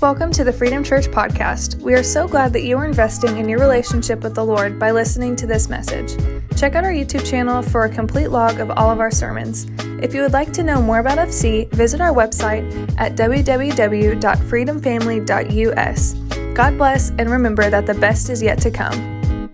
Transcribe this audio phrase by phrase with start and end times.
[0.00, 1.82] Welcome to the Freedom Church podcast.
[1.82, 4.92] We are so glad that you are investing in your relationship with the Lord by
[4.92, 6.16] listening to this message.
[6.56, 9.66] Check out our YouTube channel for a complete log of all of our sermons.
[10.00, 12.62] If you would like to know more about FC, visit our website
[12.96, 16.14] at www.freedomfamily.us.
[16.54, 19.50] God bless, and remember that the best is yet to come.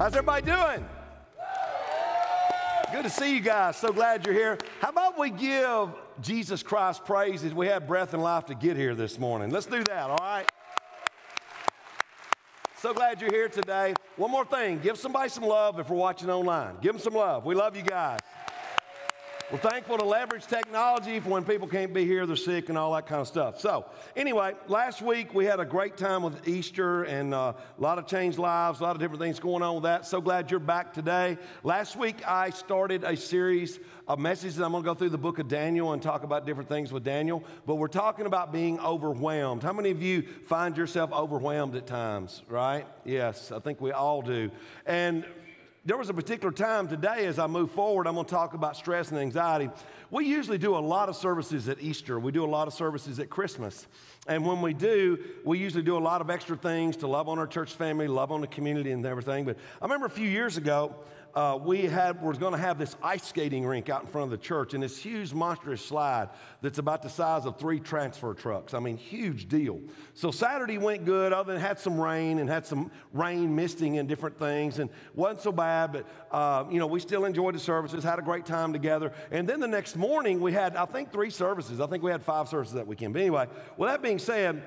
[0.00, 0.84] How's everybody doing?
[2.90, 3.76] Good to see you guys.
[3.76, 4.58] So glad you're here.
[4.80, 5.90] How about we give
[6.20, 9.50] Jesus Christ praise as we have breath and life to get here this morning?
[9.50, 10.48] Let's do that, all right?
[12.80, 13.94] So glad you're here today.
[14.16, 16.76] One more thing give somebody some love if we're watching online.
[16.80, 17.44] Give them some love.
[17.44, 18.20] We love you guys.
[19.50, 22.92] We're thankful to leverage technology for when people can't be here, they're sick, and all
[22.92, 23.58] that kind of stuff.
[23.62, 27.96] So, anyway, last week we had a great time with Easter and uh, a lot
[27.96, 30.04] of changed lives, a lot of different things going on with that.
[30.04, 31.38] So glad you're back today.
[31.62, 34.58] Last week I started a series of messages.
[34.58, 37.02] I'm going to go through the book of Daniel and talk about different things with
[37.02, 39.62] Daniel, but we're talking about being overwhelmed.
[39.62, 42.86] How many of you find yourself overwhelmed at times, right?
[43.06, 44.50] Yes, I think we all do.
[44.84, 45.24] And
[45.88, 48.76] there was a particular time today as I move forward, I'm going to talk about
[48.76, 49.70] stress and anxiety.
[50.10, 53.18] We usually do a lot of services at Easter, we do a lot of services
[53.18, 53.86] at Christmas.
[54.26, 57.38] And when we do, we usually do a lot of extra things to love on
[57.38, 59.46] our church family, love on the community, and everything.
[59.46, 60.94] But I remember a few years ago,
[61.38, 64.30] uh, we had we're going to have this ice skating rink out in front of
[64.32, 66.30] the church and this huge monstrous slide
[66.62, 68.74] that's about the size of three transfer trucks.
[68.74, 69.80] I mean, huge deal.
[70.14, 74.08] So Saturday went good, other than had some rain and had some rain misting and
[74.08, 75.92] different things, and wasn't so bad.
[75.92, 79.12] But uh, you know, we still enjoyed the services, had a great time together.
[79.30, 81.80] And then the next morning we had, I think, three services.
[81.80, 83.12] I think we had five services that weekend.
[83.12, 84.60] But anyway, well, that being said.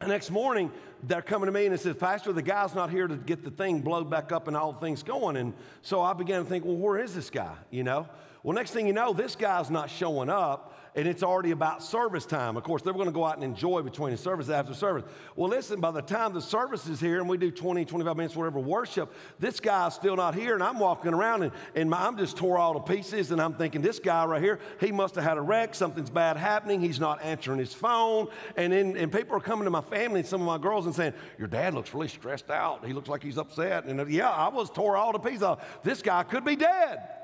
[0.00, 3.06] The next morning, they're coming to me and it says, Pastor, the guy's not here
[3.06, 5.36] to get the thing blowed back up and all things going.
[5.36, 7.54] And so I began to think, well, where is this guy?
[7.70, 8.08] You know?
[8.42, 12.26] Well, next thing you know, this guy's not showing up and it's already about service
[12.26, 12.56] time.
[12.56, 15.04] Of course, they're going to go out and enjoy between the service after service.
[15.36, 18.36] Well, listen, by the time the service is here and we do 20, 25 minutes,
[18.36, 20.54] whatever worship, this guy's still not here.
[20.54, 23.30] And I'm walking around and, and my, I'm just tore all to pieces.
[23.30, 25.74] And I'm thinking, this guy right here, he must have had a wreck.
[25.74, 26.80] Something's bad happening.
[26.80, 28.28] He's not answering his phone.
[28.56, 30.94] And, then, and people are coming to my family and some of my girls and
[30.94, 32.84] saying, Your dad looks really stressed out.
[32.84, 33.84] He looks like he's upset.
[33.84, 35.46] And uh, yeah, I was tore all to pieces.
[35.84, 37.19] This guy could be dead.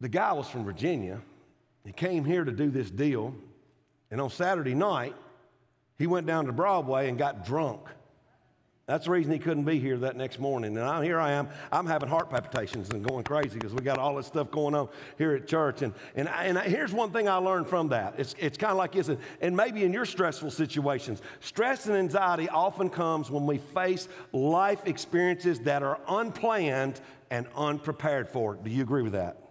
[0.00, 1.20] The guy was from Virginia.
[1.84, 3.34] He came here to do this deal.
[4.10, 5.14] And on Saturday night,
[5.98, 7.80] he went down to Broadway and got drunk.
[8.86, 10.76] That's the reason he couldn't be here that next morning.
[10.76, 11.48] And I'm, here I am.
[11.72, 14.90] I'm having heart palpitations and going crazy because we got all this stuff going on
[15.16, 15.80] here at church.
[15.80, 18.14] And, and, and here's one thing I learned from that.
[18.18, 22.46] It's, it's kind of like this, and maybe in your stressful situations, stress and anxiety
[22.50, 27.00] often comes when we face life experiences that are unplanned
[27.30, 28.56] and unprepared for.
[28.56, 29.43] Do you agree with that?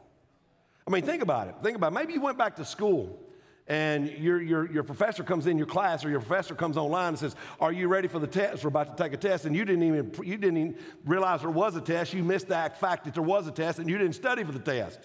[0.87, 1.55] I mean, think about it.
[1.63, 1.95] Think about it.
[1.95, 3.19] Maybe you went back to school
[3.67, 7.19] and your, your, your professor comes in your class or your professor comes online and
[7.19, 8.63] says, Are you ready for the test?
[8.63, 9.45] We're about to take a test.
[9.45, 12.13] And you didn't even, you didn't even realize there was a test.
[12.13, 14.59] You missed the fact that there was a test and you didn't study for the
[14.59, 14.99] test.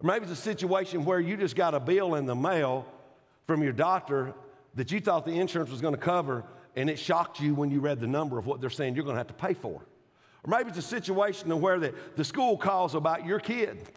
[0.00, 2.86] Or maybe it's a situation where you just got a bill in the mail
[3.46, 4.34] from your doctor
[4.74, 6.44] that you thought the insurance was going to cover
[6.76, 9.14] and it shocked you when you read the number of what they're saying you're going
[9.14, 9.80] to have to pay for.
[10.44, 13.88] Or maybe it's a situation where the, the school calls about your kid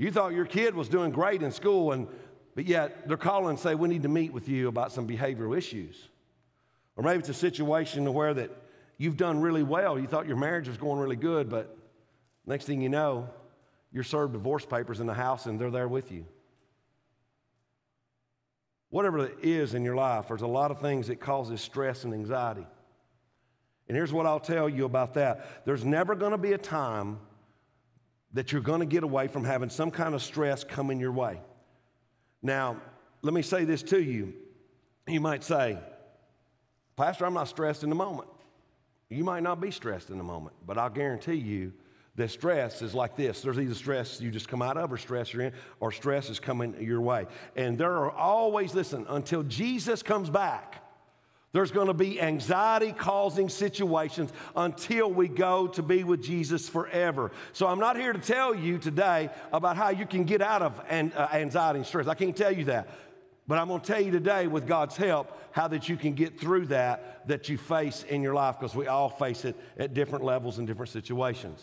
[0.00, 2.08] you thought your kid was doing great in school, and,
[2.54, 5.54] but yet they're calling and say, We need to meet with you about some behavioral
[5.56, 6.08] issues.
[6.96, 8.50] Or maybe it's a situation where that
[8.96, 9.98] you've done really well.
[9.98, 11.76] You thought your marriage was going really good, but
[12.46, 13.28] next thing you know,
[13.92, 16.24] you're served divorce papers in the house and they're there with you.
[18.88, 22.14] Whatever it is in your life, there's a lot of things that causes stress and
[22.14, 22.66] anxiety.
[23.86, 25.66] And here's what I'll tell you about that.
[25.66, 27.18] There's never going to be a time
[28.32, 31.40] that you're going to get away from having some kind of stress coming your way.
[32.42, 32.76] Now,
[33.22, 34.34] let me say this to you.
[35.06, 35.78] You might say,
[36.96, 38.28] Pastor, I'm not stressed in the moment.
[39.08, 41.72] You might not be stressed in the moment, but I'll guarantee you
[42.16, 43.40] that stress is like this.
[43.40, 46.38] There's either stress you just come out of or stress you're in, or stress is
[46.38, 47.26] coming your way.
[47.56, 50.84] And there are always, listen, until Jesus comes back,
[51.52, 57.32] there's going to be anxiety causing situations until we go to be with Jesus forever.
[57.52, 60.80] So, I'm not here to tell you today about how you can get out of
[60.88, 62.06] uh, anxiety and stress.
[62.06, 62.88] I can't tell you that.
[63.48, 66.38] But I'm going to tell you today, with God's help, how that you can get
[66.38, 70.24] through that that you face in your life because we all face it at different
[70.24, 71.60] levels and different situations.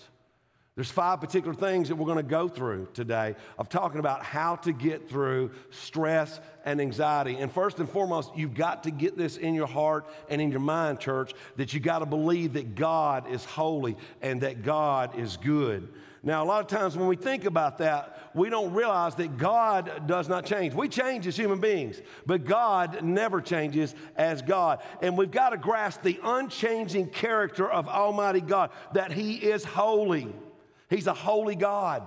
[0.78, 4.58] There's five particular things that we're going to go through today of talking about how
[4.58, 7.38] to get through stress and anxiety.
[7.38, 10.60] And first and foremost, you've got to get this in your heart and in your
[10.60, 15.38] mind, church, that you got to believe that God is holy and that God is
[15.38, 15.92] good.
[16.22, 20.06] Now, a lot of times when we think about that, we don't realize that God
[20.06, 20.76] does not change.
[20.76, 24.84] We change as human beings, but God never changes as God.
[25.02, 30.28] And we've got to grasp the unchanging character of Almighty God, that He is holy.
[30.90, 32.04] He's a holy God.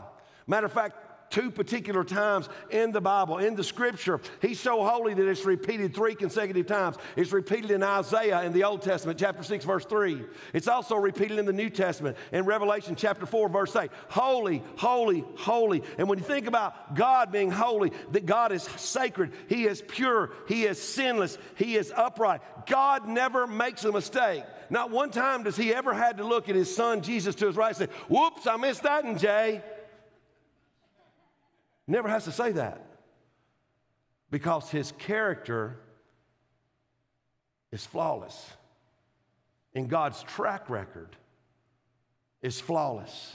[0.47, 1.00] Matter of fact,
[1.31, 4.21] two particular times in the Bible, in the scripture.
[4.43, 6.97] He's so holy that it's repeated three consecutive times.
[7.17, 10.25] It's repeated in Isaiah in the Old Testament, chapter 6, verse 3.
[10.53, 13.91] It's also repeated in the New Testament in Revelation chapter 4, verse 8.
[14.09, 15.83] Holy, holy, holy.
[15.99, 20.31] And when you think about God being holy, that God is sacred, He is pure,
[20.49, 22.41] He is sinless, He is upright.
[22.67, 24.43] God never makes a mistake.
[24.69, 27.57] Not one time does He ever had to look at His Son Jesus to His
[27.57, 29.63] right and say, Whoops, I missed that one, Jay.
[31.91, 32.87] Never has to say that
[34.31, 35.77] because his character
[37.73, 38.49] is flawless.
[39.75, 41.17] And God's track record
[42.43, 43.35] is flawless.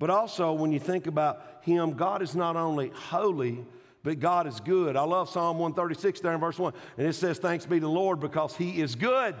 [0.00, 3.64] But also, when you think about him, God is not only holy,
[4.02, 4.96] but God is good.
[4.96, 6.72] I love Psalm 136 there in verse 1.
[6.98, 9.36] And it says, Thanks be to the Lord because he is good.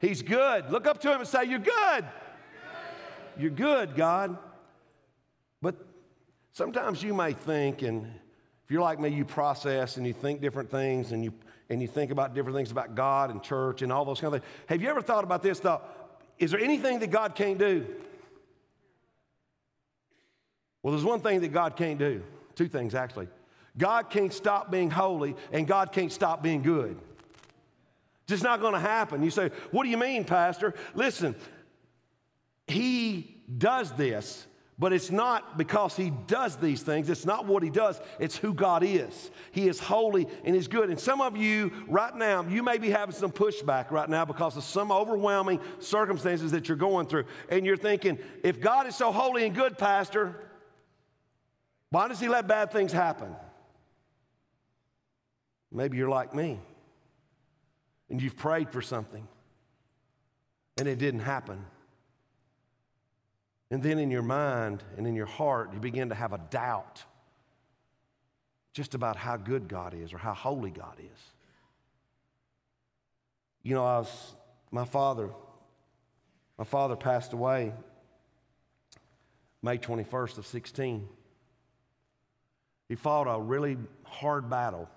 [0.00, 0.70] He's good.
[0.70, 2.06] Look up to him and say, You're good.
[3.38, 4.38] You're good, God.
[5.60, 5.76] But
[6.52, 8.06] Sometimes you may think, and
[8.64, 11.32] if you're like me, you process and you think different things and you,
[11.68, 14.42] and you think about different things about God and church and all those kind of
[14.42, 14.52] things.
[14.66, 15.60] Have you ever thought about this?
[15.60, 15.88] Thought,
[16.38, 17.86] is there anything that God can't do?
[20.82, 22.22] Well, there's one thing that God can't do.
[22.54, 23.28] Two things, actually.
[23.76, 26.96] God can't stop being holy, and God can't stop being good.
[28.22, 29.22] It's Just not going to happen.
[29.22, 30.74] You say, What do you mean, Pastor?
[30.94, 31.36] Listen,
[32.66, 34.46] He does this
[34.80, 37.10] but it's not because he does these things.
[37.10, 38.00] It's not what he does.
[38.18, 39.30] It's who God is.
[39.52, 40.88] He is holy and he's good.
[40.88, 44.56] And some of you right now, you may be having some pushback right now because
[44.56, 47.26] of some overwhelming circumstances that you're going through.
[47.50, 50.34] And you're thinking, if God is so holy and good, Pastor,
[51.90, 53.36] why does he let bad things happen?
[55.70, 56.58] Maybe you're like me
[58.08, 59.28] and you've prayed for something
[60.78, 61.66] and it didn't happen.
[63.70, 67.04] And then in your mind and in your heart, you begin to have a doubt
[68.72, 71.20] just about how good God is or how holy God is.
[73.62, 74.34] You know, I was,
[74.70, 75.30] my father,
[76.58, 77.72] my father passed away
[79.62, 81.08] May 21st of 16.
[82.88, 84.88] He fought a really hard battle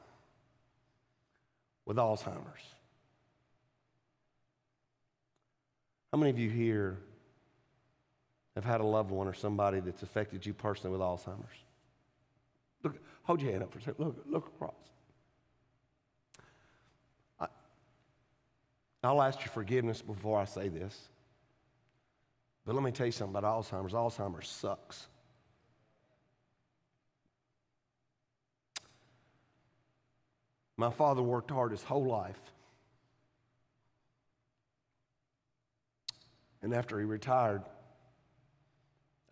[1.85, 2.63] with Alzheimer's.
[6.11, 6.99] How many of you here
[8.55, 11.63] have had a loved one or somebody that's affected you personally with Alzheimer's?
[12.83, 14.05] Look, hold your hand up for a second.
[14.05, 14.73] Look, look across.
[17.39, 17.47] I,
[19.03, 21.09] I'll ask you forgiveness before I say this.
[22.65, 23.94] But let me tell you something about Alzheimer's.
[23.94, 25.07] Alzheimer's sucks.
[30.77, 32.39] My father worked hard his whole life.
[36.61, 37.61] And after he retired,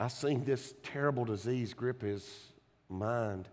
[0.02, 2.28] I seen this terrible disease grip his
[2.90, 3.48] mind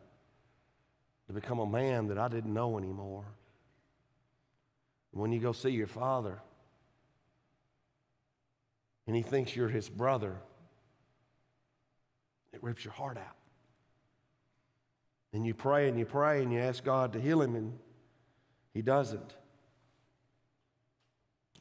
[1.26, 3.26] to become a man that I didn't know anymore.
[5.10, 6.40] When you go see your father
[9.06, 10.36] and he thinks you're his brother,
[12.54, 13.36] it rips your heart out.
[15.34, 17.78] And you pray and you pray and you ask God to heal him, and
[18.72, 19.34] he doesn't.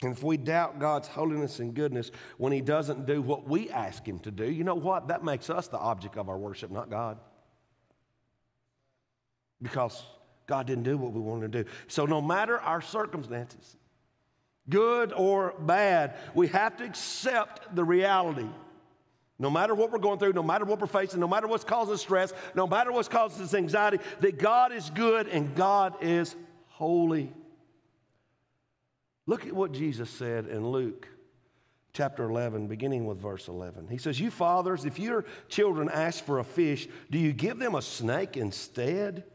[0.03, 4.05] And if we doubt God's holiness and goodness when He doesn't do what we ask
[4.07, 5.07] Him to do, you know what?
[5.07, 7.17] That makes us the object of our worship, not God.
[9.61, 10.03] Because
[10.45, 11.69] God didn't do what we wanted to do.
[11.87, 13.75] So, no matter our circumstances,
[14.69, 18.47] good or bad, we have to accept the reality.
[19.39, 21.97] No matter what we're going through, no matter what we're facing, no matter what's causing
[21.97, 26.35] stress, no matter what's causing us anxiety, that God is good and God is
[26.69, 27.31] holy.
[29.27, 31.07] Look at what Jesus said in Luke
[31.93, 33.87] chapter 11, beginning with verse 11.
[33.89, 37.75] He says, You fathers, if your children ask for a fish, do you give them
[37.75, 39.25] a snake instead?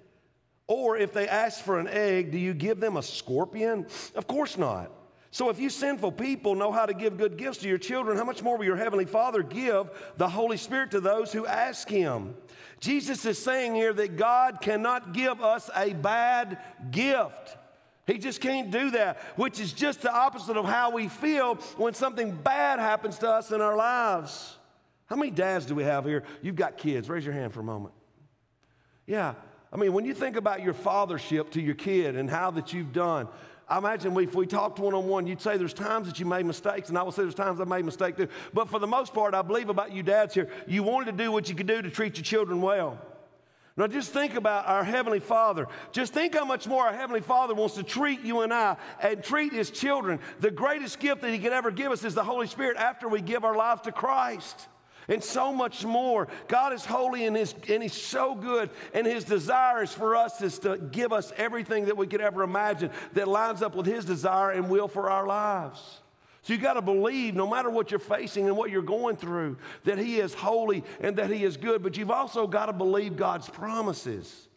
[0.66, 3.86] Or if they ask for an egg, do you give them a scorpion?
[4.14, 4.90] Of course not.
[5.30, 8.24] So if you sinful people know how to give good gifts to your children, how
[8.24, 12.34] much more will your heavenly Father give the Holy Spirit to those who ask him?
[12.80, 16.58] Jesus is saying here that God cannot give us a bad
[16.90, 17.56] gift.
[18.06, 21.94] He just can't do that, which is just the opposite of how we feel when
[21.94, 24.56] something bad happens to us in our lives.
[25.06, 26.24] How many dads do we have here?
[26.40, 27.08] You've got kids.
[27.08, 27.94] Raise your hand for a moment.
[29.06, 29.34] Yeah.
[29.72, 32.92] I mean, when you think about your fathership to your kid and how that you've
[32.92, 33.28] done,
[33.68, 36.44] I imagine if we talked one on one, you'd say there's times that you made
[36.44, 38.28] mistakes, and I will say there's times I made mistakes too.
[38.52, 41.32] But for the most part, I believe about you dads here, you wanted to do
[41.32, 42.98] what you could do to treat your children well.
[43.76, 45.66] Now, just think about our Heavenly Father.
[45.92, 49.24] Just think how much more our Heavenly Father wants to treat you and I and
[49.24, 50.20] treat His children.
[50.40, 53.22] The greatest gift that He could ever give us is the Holy Spirit after we
[53.22, 54.68] give our lives to Christ.
[55.08, 56.28] And so much more.
[56.48, 58.68] God is holy and, and He's so good.
[58.92, 62.42] And His desire is for us is to give us everything that we could ever
[62.42, 66.01] imagine that lines up with His desire and will for our lives.
[66.42, 69.58] So you got to believe, no matter what you're facing and what you're going through,
[69.84, 71.84] that He is holy and that He is good.
[71.84, 74.48] But you've also got to believe God's promises.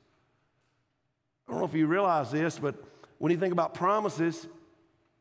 [1.47, 2.73] I don't know if you realize this, but
[3.19, 4.47] when you think about promises,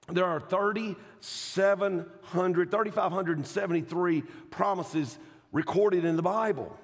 [0.08, 5.18] there are 3,700, 3,573 promises
[5.52, 6.74] recorded in the Bible.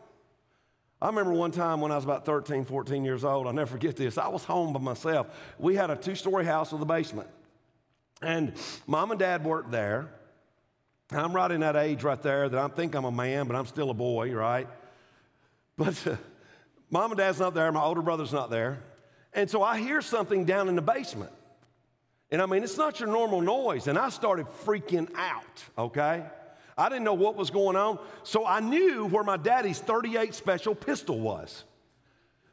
[1.00, 3.96] I remember one time when I was about 13, 14 years old, I'll never forget
[3.96, 4.18] this.
[4.18, 5.28] I was home by myself.
[5.58, 7.30] We had a two story house with a basement.
[8.22, 8.52] And
[8.86, 10.08] mom and dad worked there.
[11.12, 13.66] I'm right in that age right there that I think I'm a man, but I'm
[13.66, 14.68] still a boy, right?
[15.76, 16.16] But uh,
[16.90, 18.82] mom and dad's not there, my older brother's not there.
[19.32, 21.32] And so I hear something down in the basement.
[22.30, 23.88] And I mean, it's not your normal noise.
[23.88, 26.24] And I started freaking out, okay?
[26.78, 27.98] I didn't know what was going on.
[28.22, 31.64] So I knew where my daddy's 38 special pistol was.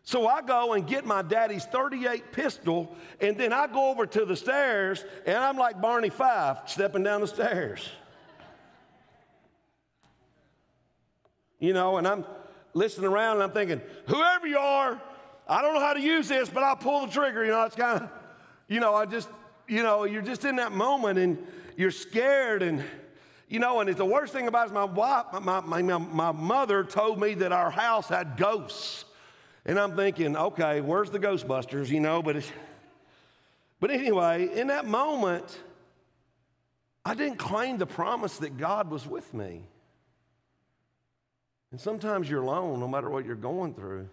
[0.08, 4.24] So I go and get my daddy's 38 pistol, and then I go over to
[4.24, 7.90] the stairs, and I'm like Barney Fife stepping down the stairs.
[11.60, 12.24] You know, and I'm
[12.74, 14.98] listening around and I'm thinking, whoever you are,
[15.46, 17.44] I don't know how to use this, but I'll pull the trigger.
[17.44, 18.10] You know, it's kind of,
[18.70, 19.28] you know, I just,
[19.68, 21.38] you know, you're just in that moment and
[21.76, 22.82] you're scared and,
[23.50, 25.98] you know, and it's the worst thing about it is my wife, my, my, my,
[25.98, 29.04] my mother told me that our house had ghosts.
[29.68, 32.24] And I'm thinking, okay, where's the Ghostbusters, you know?
[32.24, 32.42] But,
[33.82, 35.60] but anyway, in that moment,
[37.04, 39.64] I didn't claim the promise that God was with me.
[41.72, 44.08] And sometimes you're alone no matter what you're going through.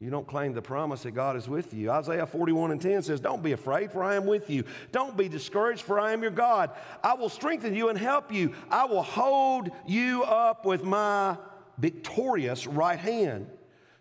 [0.00, 1.88] You don't claim the promise that God is with you.
[1.88, 4.64] Isaiah 41 and 10 says, Don't be afraid, for I am with you.
[4.90, 6.70] Don't be discouraged, for I am your God.
[7.04, 8.54] I will strengthen you and help you.
[8.68, 11.36] I will hold you up with my
[11.82, 13.46] victorious right hand.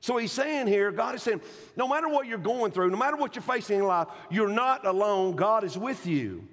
[0.02, 1.42] So he's saying here, God is saying,
[1.76, 4.86] no matter what you're going through, no matter what you're facing in life, you're not
[4.86, 5.36] alone.
[5.36, 6.48] God is with you.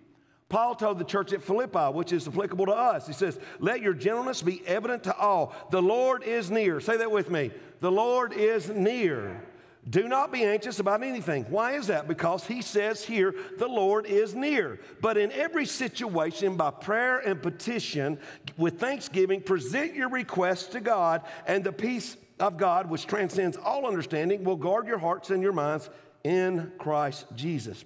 [0.48, 3.92] Paul told the church at Philippi, which is applicable to us, he says, Let your
[3.92, 5.54] gentleness be evident to all.
[5.70, 6.80] The Lord is near.
[6.80, 7.50] Say that with me.
[7.80, 9.42] The Lord is near.
[9.88, 11.44] Do not be anxious about anything.
[11.48, 12.08] Why is that?
[12.08, 14.80] Because he says here, the Lord is near.
[15.00, 18.18] But in every situation, by prayer and petition,
[18.56, 23.86] with thanksgiving, present your requests to God, and the peace of God, which transcends all
[23.86, 25.88] understanding, will guard your hearts and your minds
[26.24, 27.84] in Christ Jesus.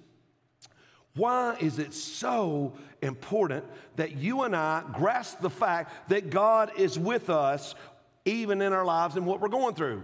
[1.15, 3.65] Why is it so important
[3.97, 7.75] that you and I grasp the fact that God is with us
[8.25, 10.03] even in our lives and what we're going through?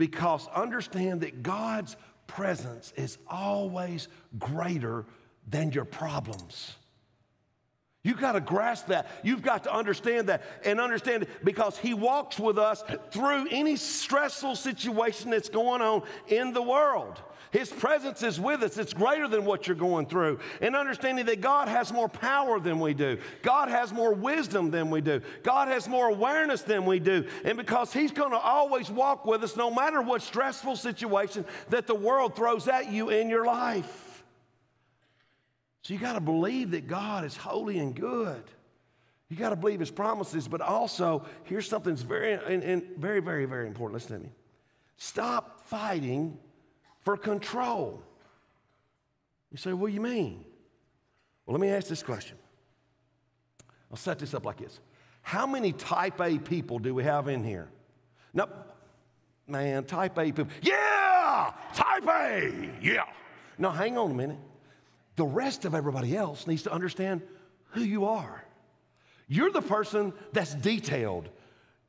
[0.00, 1.94] Because understand that God's
[2.26, 5.04] presence is always greater
[5.46, 6.74] than your problems.
[8.02, 9.10] You've got to grasp that.
[9.22, 13.76] You've got to understand that and understand it because He walks with us through any
[13.76, 17.20] stressful situation that's going on in the world.
[17.50, 18.78] His presence is with us.
[18.78, 20.38] It's greater than what you're going through.
[20.60, 23.18] And understanding that God has more power than we do.
[23.42, 25.20] God has more wisdom than we do.
[25.42, 27.26] God has more awareness than we do.
[27.44, 31.88] And because He's going to always walk with us no matter what stressful situation that
[31.88, 34.22] the world throws at you in your life.
[35.82, 38.44] So you got to believe that God is holy and good.
[39.28, 43.20] You got to believe his promises, but also, here's something that's very, and, and very,
[43.20, 43.94] very, very important.
[43.94, 44.32] Listen to me.
[44.96, 46.38] Stop fighting
[47.02, 48.02] for control.
[49.50, 50.44] You say, what do you mean?
[51.44, 52.36] Well, let me ask this question.
[53.90, 54.78] I'll set this up like this.
[55.22, 57.68] How many type A people do we have in here?
[58.32, 58.48] No,
[59.48, 60.46] man, type A people.
[60.62, 63.04] Yeah, type A, yeah.
[63.58, 64.38] Now, hang on a minute
[65.20, 67.20] the rest of everybody else needs to understand
[67.72, 68.42] who you are.
[69.28, 71.28] You're the person that's detailed.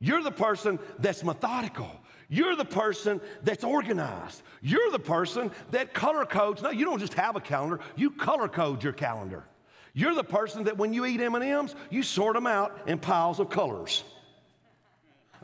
[0.00, 1.90] You're the person that's methodical.
[2.32, 4.42] You're the person that's organized.
[4.62, 6.62] You're the person that color codes.
[6.62, 9.44] No, you don't just have a calendar, you color code your calendar.
[9.92, 13.50] You're the person that when you eat M&Ms, you sort them out in piles of
[13.50, 14.02] colors.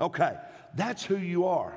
[0.00, 0.35] Okay,
[0.75, 1.76] that's who you are.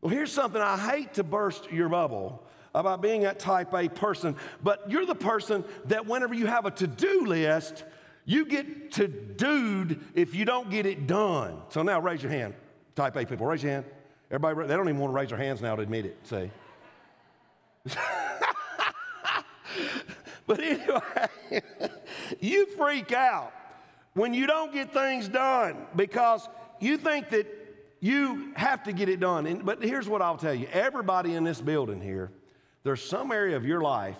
[0.00, 2.42] Well, here's something I hate to burst your bubble,
[2.74, 6.70] about being that type A person, but you're the person that whenever you have a
[6.70, 7.84] to do list,
[8.24, 11.58] You get to dude if you don't get it done.
[11.68, 12.54] So now raise your hand.
[12.94, 13.84] Type A people, raise your hand.
[14.30, 16.16] Everybody, they don't even want to raise their hands now to admit it.
[16.24, 16.50] See?
[20.46, 21.00] but anyway,
[22.40, 23.52] you freak out
[24.14, 26.48] when you don't get things done because
[26.80, 27.46] you think that
[28.00, 29.46] you have to get it done.
[29.46, 32.30] And, but here's what I'll tell you everybody in this building here,
[32.82, 34.18] there's some area of your life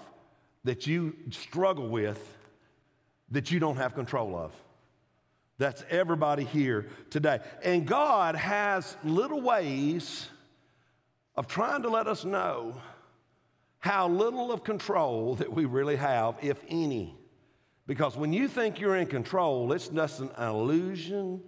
[0.64, 2.18] that you struggle with
[3.30, 4.52] that you don't have control of.
[5.58, 7.40] That's everybody here today.
[7.62, 10.28] And God has little ways
[11.36, 12.80] of trying to let us know
[13.78, 17.14] how little of control that we really have, if any.
[17.86, 21.42] Because when you think you're in control, it's just an illusion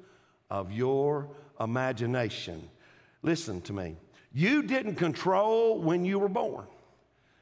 [0.50, 2.68] of your imagination.
[3.22, 3.96] Listen to me.
[4.32, 6.66] You didn't control when you were born.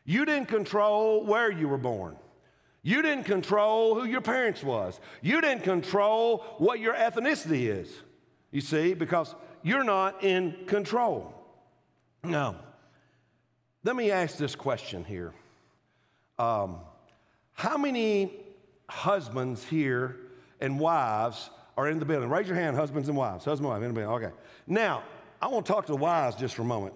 [0.05, 2.17] You didn't control where you were born.
[2.87, 5.01] You didn't control who your parents was.
[5.23, 7.91] You didn't control what your ethnicity is.
[8.51, 11.35] You see, because you're not in control.
[12.23, 12.57] Now,
[13.85, 15.33] let me ask this question here.
[16.39, 16.77] Um,
[17.55, 18.33] how many
[18.91, 20.17] husbands here
[20.61, 21.49] and wives
[21.79, 22.29] are in the building?
[22.29, 23.47] Raise your hand, husbands and wives.
[23.47, 24.27] Husband and wife in the building.
[24.27, 24.35] Okay.
[24.67, 25.05] Now,
[25.41, 26.95] I want to talk to the wives just for a moment.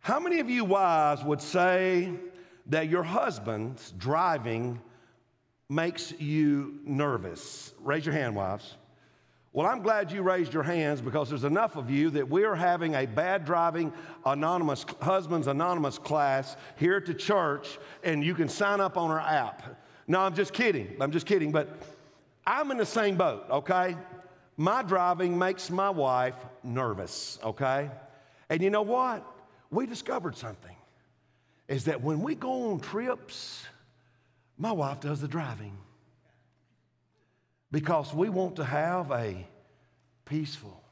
[0.00, 2.12] How many of you wives would say
[2.66, 4.80] that your husband's driving
[5.68, 7.72] makes you nervous?
[7.80, 8.76] Raise your hand, wives.
[9.52, 12.94] Well, I'm glad you raised your hands because there's enough of you that we're having
[12.94, 13.90] a bad driving
[14.26, 19.18] anonymous husbands anonymous class here at the church, and you can sign up on our
[19.18, 19.62] app.
[20.06, 20.94] No, I'm just kidding.
[21.00, 21.70] I'm just kidding, but
[22.46, 23.96] I'm in the same boat, okay?
[24.58, 27.90] My driving makes my wife nervous, okay?
[28.50, 29.24] And you know what?
[29.70, 30.76] We discovered something
[31.66, 33.64] is that when we go on trips,
[34.58, 35.76] my wife does the driving
[37.70, 39.46] because we want to have a
[40.24, 40.82] peaceful,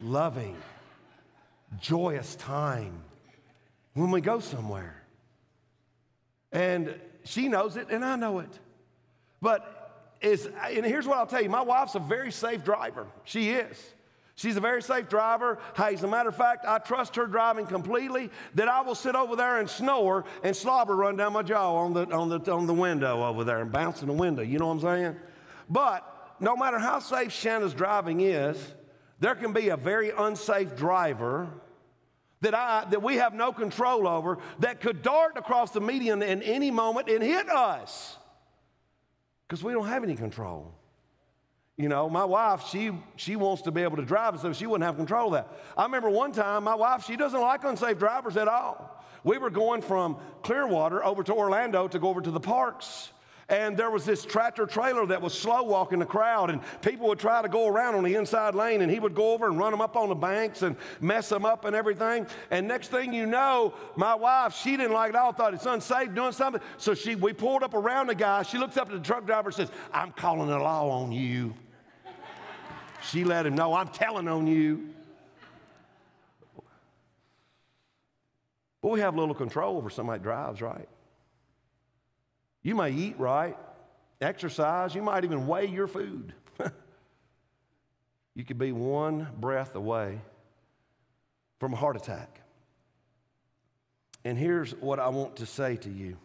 [0.00, 0.56] loving,
[1.80, 3.02] joyous time
[3.94, 5.02] when we go somewhere.
[6.52, 6.94] And
[7.24, 8.58] she knows it, and I know it.
[9.40, 13.06] But is and here's what I'll tell you: my wife's a very safe driver.
[13.24, 13.94] She is.
[14.36, 15.58] She's a very safe driver.
[15.76, 19.14] Hey, as a matter of fact, I trust her driving completely that I will sit
[19.14, 22.66] over there and snore and slobber run down my jaw on the, on the, on
[22.66, 24.42] the window over there and bounce in the window.
[24.42, 25.16] You know what I'm saying?
[25.70, 28.58] But no matter how safe Shanna's driving is,
[29.20, 31.48] there can be a very unsafe driver
[32.40, 36.42] that, I, that we have no control over that could dart across the median in
[36.42, 38.16] any moment and hit us
[39.46, 40.74] because we don't have any control.
[41.76, 44.86] You know, my wife, she, she wants to be able to drive, so she wouldn't
[44.86, 45.48] have control of that.
[45.76, 49.04] I remember one time, my wife, she doesn't like unsafe drivers at all.
[49.24, 53.10] We were going from Clearwater over to Orlando to go over to the parks.
[53.48, 57.18] And there was this tractor trailer that was slow walking the crowd, and people would
[57.18, 59.70] try to go around on the inside lane, and he would go over and run
[59.70, 62.26] them up on the banks and mess them up and everything.
[62.50, 66.14] And next thing you know, my wife, she didn't like it all, thought it's unsafe
[66.14, 66.62] doing something.
[66.78, 68.44] So she, we pulled up around the guy.
[68.44, 71.54] She looks up at the truck driver and says, I'm calling the law on you.
[73.10, 74.88] She let him know, I'm telling on you.
[78.80, 80.88] But we have little control over somebody that drives, right?
[82.62, 83.56] You may eat right,
[84.20, 86.32] exercise, you might even weigh your food.
[88.34, 90.20] you could be one breath away
[91.60, 92.40] from a heart attack.
[94.24, 96.16] And here's what I want to say to you.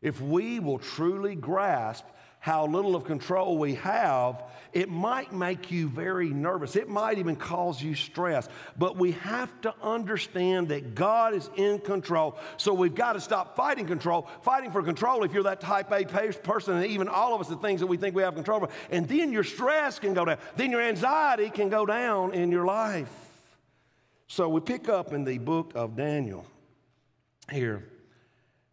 [0.00, 2.04] If we will truly grasp
[2.40, 6.76] how little of control we have, it might make you very nervous.
[6.76, 8.48] It might even cause you stress.
[8.76, 12.38] But we have to understand that God is in control.
[12.58, 16.04] So we've got to stop fighting control, fighting for control if you're that type A
[16.04, 18.72] person, and even all of us, the things that we think we have control over.
[18.90, 22.66] And then your stress can go down, then your anxiety can go down in your
[22.66, 23.10] life.
[24.26, 26.44] So we pick up in the book of Daniel
[27.50, 27.82] here.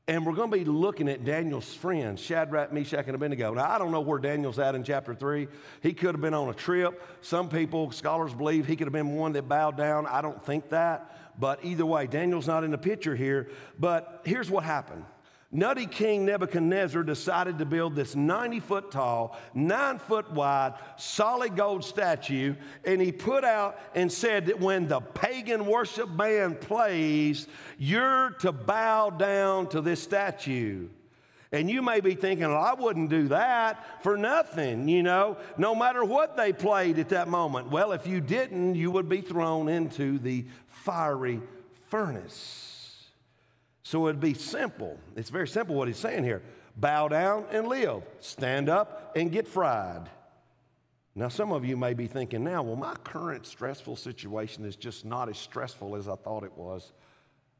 [0.08, 3.56] And we're going to be looking at Daniel's friends, Shadrach, Meshach, and Abednego.
[3.56, 5.48] Now, I don't know where Daniel's at in chapter 3.
[5.82, 7.02] He could have been on a trip.
[7.22, 10.06] Some people, scholars believe he could have been one that bowed down.
[10.06, 11.40] I don't think that.
[11.40, 13.50] But either way, Daniel's not in the picture here.
[13.80, 15.06] But here's what happened
[15.56, 21.86] Nutty King Nebuchadnezzar decided to build this 90 foot tall, nine foot wide, solid gold
[21.86, 22.56] statue.
[22.84, 28.52] And he put out and said that when the pagan worship band plays, you're to
[28.52, 30.90] bow down to this statue.
[31.54, 35.74] And you may be thinking, well, I wouldn't do that for nothing, you know, no
[35.74, 37.72] matter what they played at that moment.
[37.72, 41.40] Well, if you didn't, you would be thrown into the fiery
[41.88, 42.65] furnace.
[43.86, 44.98] So it'd be simple.
[45.16, 46.42] It's very simple what he's saying here.
[46.76, 48.02] Bow down and live.
[48.20, 50.10] Stand up and get fried.
[51.14, 55.06] Now, some of you may be thinking now, well, my current stressful situation is just
[55.06, 56.94] not as stressful as I thought it was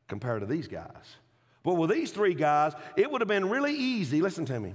[0.08, 1.18] compared to these guys.
[1.62, 4.74] But with these three guys, it would have been really easy, listen to me,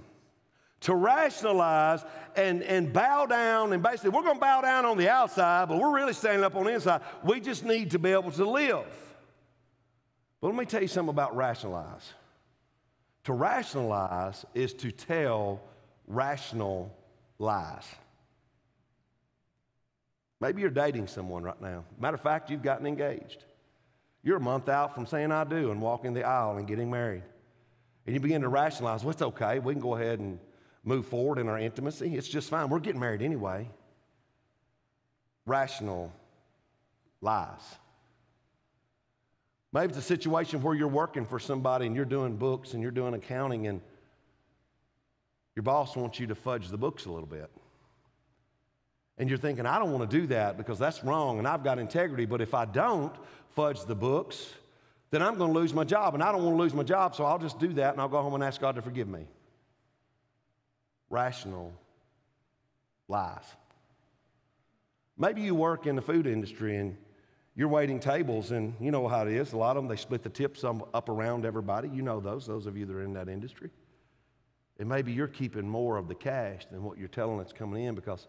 [0.82, 2.04] to rationalize
[2.36, 3.72] and, and bow down.
[3.72, 6.54] And basically, we're going to bow down on the outside, but we're really standing up
[6.54, 7.00] on the inside.
[7.24, 8.86] We just need to be able to live.
[10.40, 12.12] But let me tell you something about rationalize.
[13.24, 15.60] To rationalize is to tell
[16.06, 16.96] rational
[17.38, 17.84] lies.
[20.40, 21.84] Maybe you're dating someone right now.
[21.98, 23.44] Matter of fact, you've gotten engaged.
[24.22, 27.22] You're a month out from saying I do and walking the aisle and getting married.
[28.06, 29.58] And you begin to rationalize, well, it's okay.
[29.58, 30.38] We can go ahead and
[30.82, 32.16] move forward in our intimacy.
[32.16, 32.70] It's just fine.
[32.70, 33.68] We're getting married anyway.
[35.44, 36.12] Rational
[37.20, 37.60] lies.
[39.72, 42.90] Maybe it's a situation where you're working for somebody and you're doing books and you're
[42.90, 43.80] doing accounting and
[45.54, 47.50] your boss wants you to fudge the books a little bit.
[49.18, 51.78] And you're thinking, I don't want to do that because that's wrong and I've got
[51.78, 53.14] integrity, but if I don't
[53.50, 54.52] fudge the books,
[55.10, 57.14] then I'm going to lose my job and I don't want to lose my job,
[57.14, 59.26] so I'll just do that and I'll go home and ask God to forgive me.
[61.10, 61.72] Rational
[63.08, 63.44] lies.
[65.18, 66.96] Maybe you work in the food industry and
[67.56, 69.52] you're waiting tables, and you know how it is.
[69.52, 71.88] A lot of them, they split the tips up around everybody.
[71.88, 73.70] You know those, those of you that are in that industry.
[74.78, 77.94] And maybe you're keeping more of the cash than what you're telling that's coming in
[77.94, 78.28] because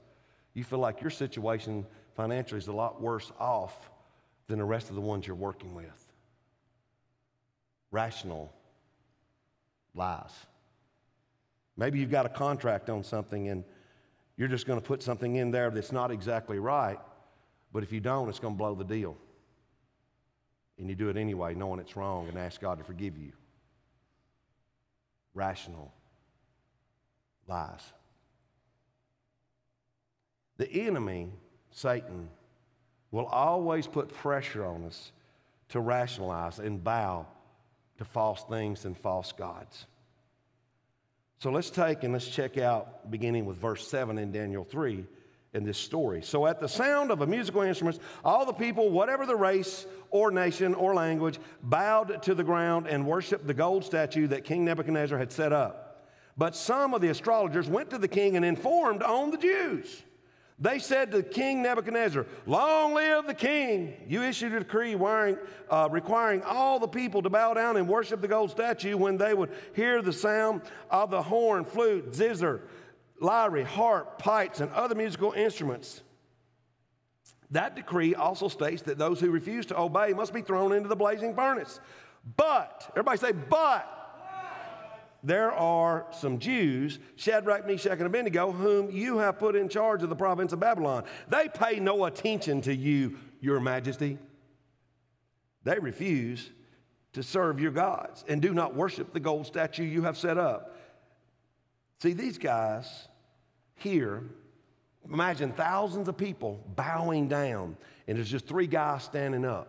[0.53, 3.89] you feel like your situation financially is a lot worse off
[4.47, 6.05] than the rest of the ones you're working with.
[7.89, 8.51] Rational
[9.95, 10.31] lies.
[11.77, 13.63] Maybe you've got a contract on something and
[14.35, 16.99] you're just going to put something in there that's not exactly right,
[17.73, 19.17] but if you don't, it's going to blow the deal.
[20.77, 23.31] And you do it anyway, knowing it's wrong, and ask God to forgive you.
[25.33, 25.93] Rational
[27.47, 27.81] lies.
[30.57, 31.29] The enemy,
[31.71, 32.29] Satan,
[33.11, 35.11] will always put pressure on us
[35.69, 37.25] to rationalize and bow
[37.97, 39.85] to false things and false gods.
[41.39, 45.05] So let's take and let's check out, beginning with verse 7 in Daniel 3,
[45.53, 46.21] in this story.
[46.21, 50.31] So, at the sound of a musical instrument, all the people, whatever the race or
[50.31, 55.17] nation or language, bowed to the ground and worshiped the gold statue that King Nebuchadnezzar
[55.17, 56.07] had set up.
[56.37, 60.03] But some of the astrologers went to the king and informed on the Jews.
[60.57, 63.95] They said to King Nebuchadnezzar, Long live the king!
[64.07, 68.27] You issued a decree uh, requiring all the people to bow down and worship the
[68.27, 70.61] gold statue when they would hear the sound
[70.91, 72.61] of the horn, flute, zither,
[73.21, 76.01] lyre, harp, pipes, and other musical instruments.
[77.51, 80.95] That decree also states that those who refuse to obey must be thrown into the
[80.95, 81.79] blazing furnace.
[82.37, 83.97] But, everybody say, but
[85.23, 90.09] there are some Jews, Shadrach, Meshach, and Abednego, whom you have put in charge of
[90.09, 91.03] the province of Babylon.
[91.27, 94.17] They pay no attention to you, your majesty.
[95.63, 96.49] They refuse
[97.13, 100.75] to serve your gods and do not worship the gold statue you have set up.
[101.99, 103.09] See, these guys
[103.81, 104.23] here,
[105.09, 107.75] imagine thousands of people bowing down,
[108.07, 109.67] and there's just three guys standing up.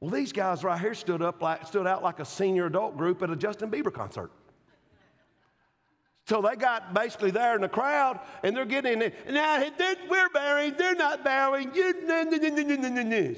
[0.00, 3.22] Well, these guys right here stood up like stood out like a senior adult group
[3.22, 4.30] at a Justin Bieber concert.
[6.26, 9.12] So they got basically there in the crowd and they're getting in.
[9.30, 9.64] Now
[10.08, 11.72] we're bowing, they're not bowing.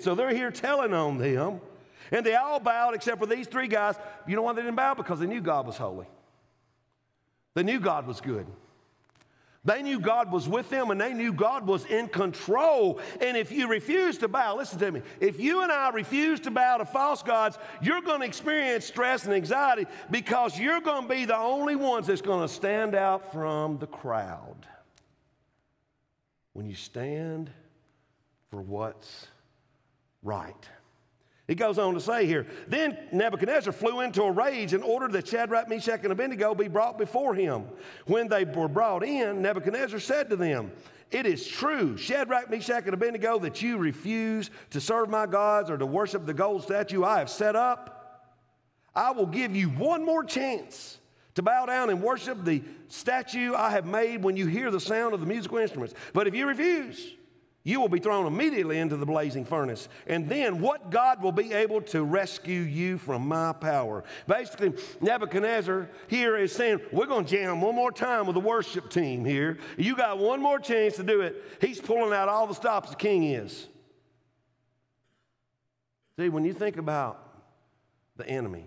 [0.01, 1.61] So they're here telling on them.
[2.11, 3.97] And they all bowed except for these three guys.
[4.27, 4.95] You know why they didn't bow?
[4.95, 6.07] Because they knew God was holy.
[7.53, 8.47] They knew God was good.
[9.68, 13.00] They knew God was with them and they knew God was in control.
[13.20, 16.50] And if you refuse to bow, listen to me, if you and I refuse to
[16.50, 21.09] bow to false gods, you're going to experience stress and anxiety because you're going to
[21.14, 24.66] be the only ones that's going to stand out from the crowd.
[26.54, 27.50] When you stand
[28.50, 29.26] for what's
[30.22, 30.66] right.
[31.49, 35.27] He goes on to say here, then Nebuchadnezzar flew into a rage and ordered that
[35.27, 37.65] Shadrach, Meshach, and Abednego be brought before him.
[38.05, 40.71] When they were brought in, Nebuchadnezzar said to them,
[41.11, 45.79] It is true, Shadrach, Meshach, and Abednego, that you refuse to serve my gods or
[45.79, 48.27] to worship the gold statue I have set up.
[48.95, 50.99] I will give you one more chance
[51.37, 55.15] to bow down and worship the statue I have made when you hear the sound
[55.15, 55.95] of the musical instruments.
[56.13, 57.15] But if you refuse,
[57.68, 59.88] you will be thrown immediately into the blazing furnace.
[60.07, 64.04] And then what God will be able to rescue you from my power?
[64.26, 68.88] Basically, Nebuchadnezzar here is saying, We're going to jam one more time with the worship
[68.88, 69.59] team here.
[69.76, 71.44] You got one more chance to do it.
[71.61, 73.66] He's pulling out all the stops the king is.
[76.18, 77.22] See, when you think about
[78.16, 78.64] the enemy,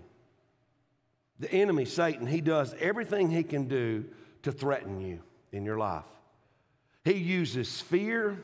[1.40, 4.04] The enemy, Satan, he does everything he can do
[4.44, 5.18] to threaten you
[5.50, 6.04] in your life.
[7.04, 8.38] He uses fear,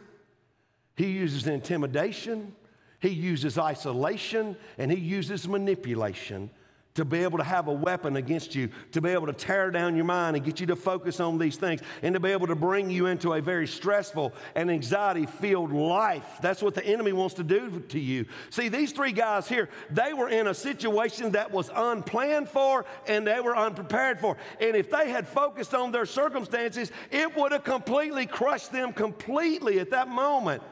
[0.98, 2.56] he uses intimidation,
[2.98, 6.50] he uses isolation, and he uses manipulation
[6.98, 9.94] to be able to have a weapon against you, to be able to tear down
[9.94, 12.56] your mind and get you to focus on these things, and to be able to
[12.56, 16.26] bring you into a very stressful and anxiety filled life.
[16.42, 18.26] That's what the enemy wants to do to you.
[18.50, 23.24] See, these three guys here, they were in a situation that was unplanned for and
[23.24, 24.36] they were unprepared for.
[24.60, 29.78] And if they had focused on their circumstances, it would have completely crushed them completely
[29.78, 30.64] at that moment.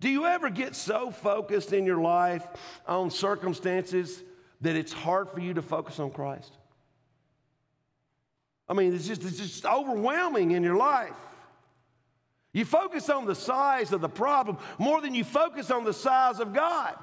[0.00, 2.46] Do you ever get so focused in your life
[2.86, 4.22] on circumstances
[4.60, 6.52] that it's hard for you to focus on Christ?
[8.68, 11.14] I mean, it's just, it's just overwhelming in your life.
[12.52, 16.40] You focus on the size of the problem more than you focus on the size
[16.40, 16.96] of God.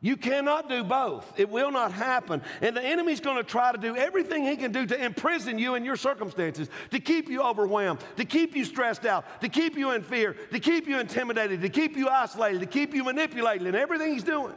[0.00, 1.32] You cannot do both.
[1.36, 2.40] It will not happen.
[2.60, 5.74] And the enemy's going to try to do everything he can do to imprison you
[5.74, 9.90] in your circumstances, to keep you overwhelmed, to keep you stressed out, to keep you
[9.90, 13.74] in fear, to keep you intimidated, to keep you isolated, to keep you manipulated in
[13.74, 14.54] everything he's doing.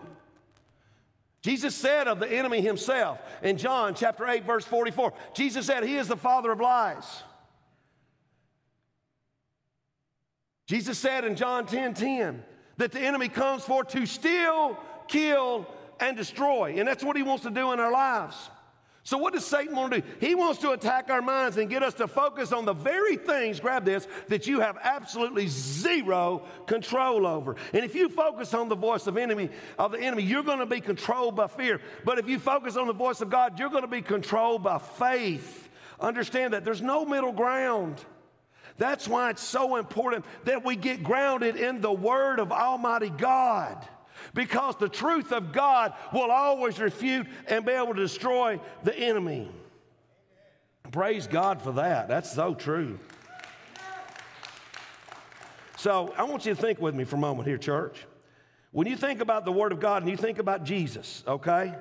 [1.41, 5.97] Jesus said of the enemy himself in John chapter 8, verse 44, Jesus said, He
[5.97, 7.23] is the father of lies.
[10.67, 12.43] Jesus said in John 10 10
[12.77, 14.77] that the enemy comes for to steal,
[15.11, 15.67] kill,
[15.99, 16.75] and destroy.
[16.77, 18.49] And that's what he wants to do in our lives.
[19.03, 20.07] So, what does Satan want to do?
[20.19, 23.59] He wants to attack our minds and get us to focus on the very things,
[23.59, 27.55] grab this, that you have absolutely zero control over.
[27.73, 30.67] And if you focus on the voice of enemy of the enemy, you're going to
[30.67, 31.81] be controlled by fear.
[32.05, 34.77] But if you focus on the voice of God, you're going to be controlled by
[34.77, 35.69] faith.
[35.99, 38.03] Understand that there's no middle ground.
[38.77, 43.83] That's why it's so important that we get grounded in the Word of Almighty God
[44.33, 49.49] because the truth of God will always refute and be able to destroy the enemy.
[50.91, 52.07] Praise God for that.
[52.07, 52.99] That's so true.
[55.77, 58.05] So I want you to think with me for a moment here, church.
[58.71, 61.73] When you think about the Word of God and you think about Jesus, okay?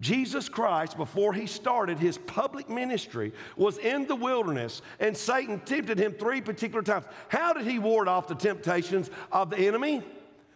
[0.00, 5.98] Jesus Christ, before he started his public ministry, was in the wilderness and Satan tempted
[5.98, 7.04] him three particular times.
[7.28, 10.02] How did he ward off the temptations of the enemy?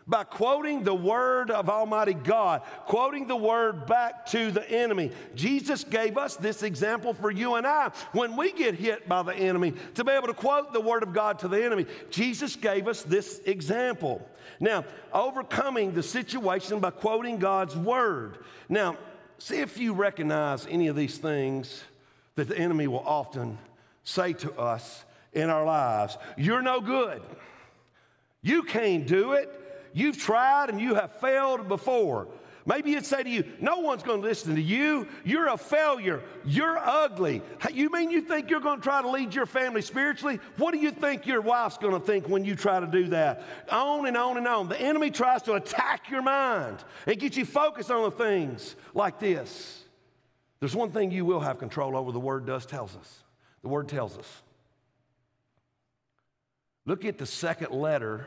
[0.06, 5.12] By quoting the word of Almighty God, quoting the word back to the enemy.
[5.34, 9.34] Jesus gave us this example for you and I when we get hit by the
[9.34, 11.86] enemy to be able to quote the word of God to the enemy.
[12.10, 14.26] Jesus gave us this example.
[14.60, 18.38] Now, overcoming the situation by quoting God's word.
[18.68, 18.96] Now,
[19.38, 21.82] see if you recognize any of these things
[22.34, 23.58] that the enemy will often
[24.04, 26.18] say to us in our lives.
[26.36, 27.22] You're no good.
[28.42, 29.61] You can't do it.
[29.92, 32.28] You've tried and you have failed before.
[32.64, 35.08] Maybe it'd say to you, No one's going to listen to you.
[35.24, 36.22] You're a failure.
[36.44, 37.42] You're ugly.
[37.72, 40.38] You mean you think you're going to try to lead your family spiritually?
[40.58, 43.42] What do you think your wife's going to think when you try to do that?
[43.70, 44.68] On and on and on.
[44.68, 49.18] The enemy tries to attack your mind and get you focused on the things like
[49.18, 49.82] this.
[50.60, 53.24] There's one thing you will have control over, the Word does tells us.
[53.62, 54.42] The Word tells us.
[56.86, 58.26] Look at the second letter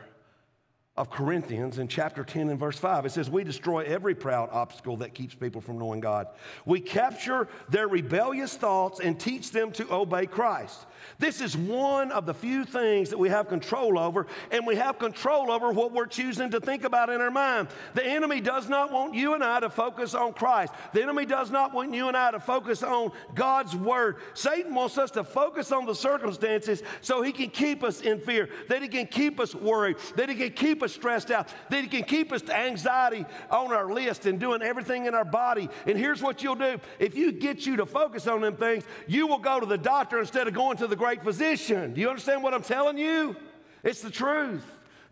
[0.96, 3.04] of Corinthians in chapter 10 and verse 5.
[3.04, 6.28] It says, We destroy every proud obstacle that keeps people from knowing God.
[6.64, 10.86] We capture their rebellious thoughts and teach them to obey Christ.
[11.18, 14.98] This is one of the few things that we have control over, and we have
[14.98, 17.68] control over what we're choosing to think about in our mind.
[17.94, 20.72] The enemy does not want you and I to focus on Christ.
[20.94, 24.16] The enemy does not want you and I to focus on God's word.
[24.32, 28.48] Satan wants us to focus on the circumstances so he can keep us in fear,
[28.68, 31.88] that he can keep us worried, that he can keep us stressed out, that he
[31.88, 35.68] can keep us to anxiety on our list and doing everything in our body.
[35.86, 39.26] And here's what you'll do if you get you to focus on them things, you
[39.26, 41.94] will go to the doctor instead of going to the great physician.
[41.94, 43.36] Do you understand what I'm telling you?
[43.82, 44.64] It's the truth.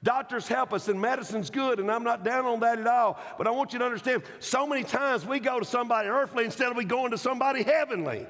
[0.02, 3.18] Doctors help us and medicine's good, and I'm not down on that at all.
[3.38, 6.70] But I want you to understand so many times we go to somebody earthly instead
[6.70, 8.26] of we going to somebody heavenly.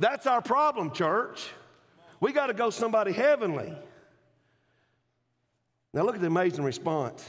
[0.00, 1.48] That's our problem, church.
[2.18, 3.72] We got to go somebody heavenly.
[5.92, 7.28] Now look at the amazing response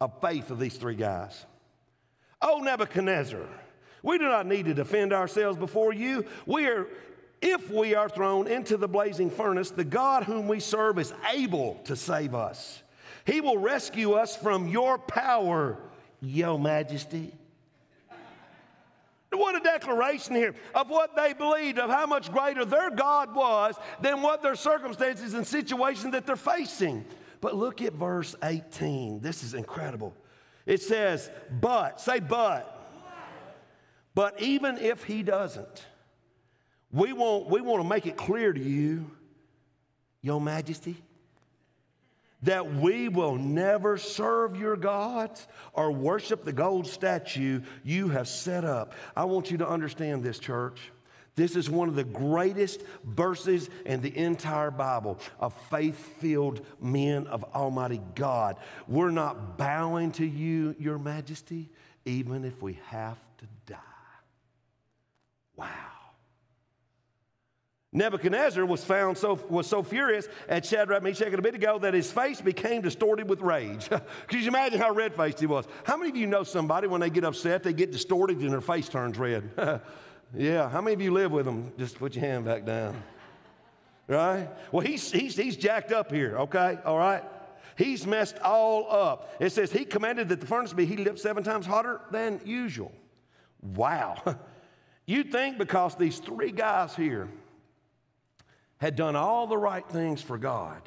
[0.00, 1.46] of faith of these three guys.
[2.40, 3.46] Oh, Nebuchadnezzar,
[4.02, 6.24] we do not need to defend ourselves before you.
[6.46, 6.86] We are
[7.42, 11.74] if we are thrown into the blazing furnace, the God whom we serve is able
[11.84, 12.82] to save us.
[13.24, 15.76] He will rescue us from your power,
[16.20, 17.32] Your Majesty.
[19.32, 23.74] What a declaration here of what they believed, of how much greater their God was
[24.00, 27.04] than what their circumstances and situation that they're facing.
[27.46, 29.20] But look at verse 18.
[29.20, 30.16] This is incredible.
[30.66, 31.30] It says,
[31.60, 32.90] But, say, but.
[34.16, 35.86] But even if he doesn't,
[36.90, 39.08] We want, we want to make it clear to you,
[40.22, 40.96] Your Majesty,
[42.42, 48.64] that we will never serve your gods or worship the gold statue you have set
[48.64, 48.92] up.
[49.14, 50.90] I want you to understand this, church.
[51.36, 57.26] This is one of the greatest verses in the entire Bible of faith filled men
[57.26, 58.56] of Almighty God.
[58.88, 61.68] We're not bowing to you, Your Majesty,
[62.06, 63.76] even if we have to die.
[65.56, 65.66] Wow.
[67.92, 72.40] Nebuchadnezzar was found so was so furious at Shadrach, Meshach, and Abednego that his face
[72.40, 73.88] became distorted with rage.
[74.28, 75.66] Could you imagine how red faced he was?
[75.84, 78.60] How many of you know somebody when they get upset, they get distorted and their
[78.60, 79.50] face turns red?
[80.34, 80.68] yeah.
[80.68, 81.72] How many of you live with them?
[81.78, 83.02] Just put your hand back down.
[84.08, 84.48] Right?
[84.70, 86.78] Well, he's, he's, he's jacked up here, okay?
[86.84, 87.24] All right?
[87.76, 89.36] He's messed all up.
[89.40, 92.92] It says he commanded that the furnace be heated up seven times hotter than usual.
[93.60, 94.22] Wow.
[95.06, 97.28] You'd think because these three guys here
[98.78, 100.82] had done all the right things for God,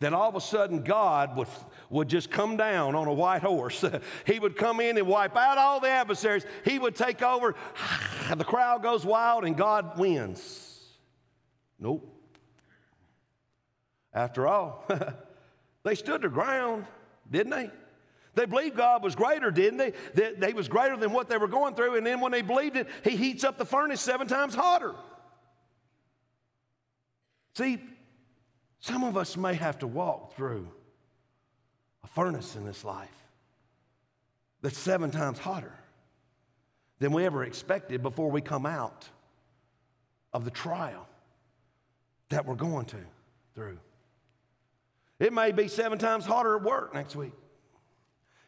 [0.00, 1.48] that all of a sudden God would,
[1.88, 3.84] would just come down on a white horse.
[4.26, 6.44] he would come in and wipe out all the adversaries.
[6.64, 7.54] He would take over.
[8.36, 10.62] the crowd goes wild and God wins.
[11.78, 12.12] Nope.
[14.12, 14.86] After all,
[15.82, 16.86] they stood their ground,
[17.30, 17.70] didn't they?
[18.34, 19.92] They believed God was greater, didn't they?
[20.14, 21.96] That they was greater than what they were going through.
[21.96, 24.94] And then when they believed it, He heats up the furnace seven times hotter.
[27.54, 27.78] See,
[28.86, 30.68] some of us may have to walk through
[32.04, 33.10] a furnace in this life
[34.62, 35.72] that's seven times hotter
[37.00, 39.08] than we ever expected before we come out
[40.32, 41.08] of the trial
[42.28, 42.98] that we're going to
[43.56, 43.78] through.
[45.18, 47.32] It may be seven times hotter at work next week.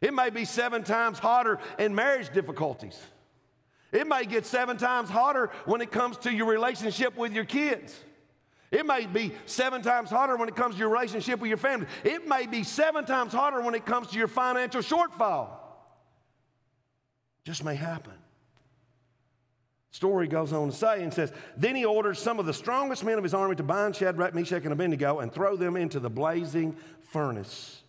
[0.00, 2.96] It may be seven times hotter in marriage difficulties.
[3.90, 8.04] It may get seven times hotter when it comes to your relationship with your kids.
[8.70, 11.86] It may be seven times hotter when it comes to your relationship with your family.
[12.04, 15.48] It may be seven times hotter when it comes to your financial shortfall.
[17.44, 18.12] Just may happen.
[19.90, 23.16] Story goes on to say and says, Then he orders some of the strongest men
[23.16, 26.76] of his army to bind Shadrach, Meshach, and Abednego and throw them into the blazing
[27.10, 27.82] furnace.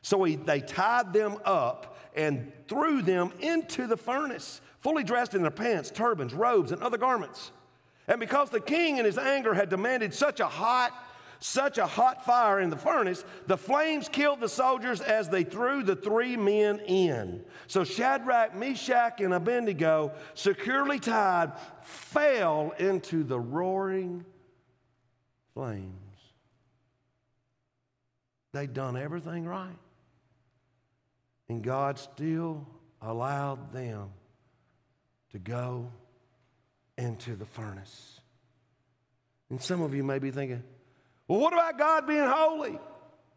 [0.00, 5.42] So he, they tied them up and threw them into the furnace, fully dressed in
[5.42, 7.50] their pants, turbans, robes, and other garments.
[8.10, 10.92] And because the king in his anger had demanded such a hot,
[11.38, 15.84] such a hot fire in the furnace, the flames killed the soldiers as they threw
[15.84, 17.44] the three men in.
[17.68, 24.24] So Shadrach, Meshach, and Abednego, securely tied, fell into the roaring
[25.54, 25.94] flames.
[28.52, 29.78] They'd done everything right.
[31.48, 32.66] And God still
[33.00, 34.10] allowed them
[35.30, 35.92] to go
[37.00, 38.20] into the furnace.
[39.48, 40.62] And some of you may be thinking,
[41.26, 42.78] well, what about God being holy,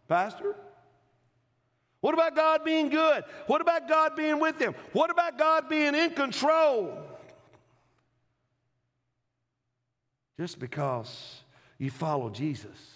[0.08, 0.56] Pastor?
[2.02, 3.23] What about God being good?
[3.47, 4.76] What about God being with them?
[4.91, 6.97] What about God being in control?
[10.38, 11.41] Just because
[11.78, 12.91] you follow Jesus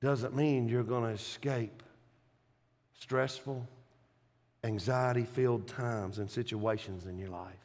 [0.00, 1.82] doesn't mean you're going to escape
[3.00, 3.66] stressful,
[4.62, 7.61] anxiety filled times and situations in your life.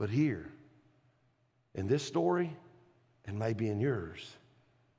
[0.00, 0.50] But here,
[1.74, 2.56] in this story,
[3.26, 4.34] and maybe in yours,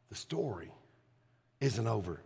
[0.10, 0.72] the story
[1.60, 2.22] isn't over.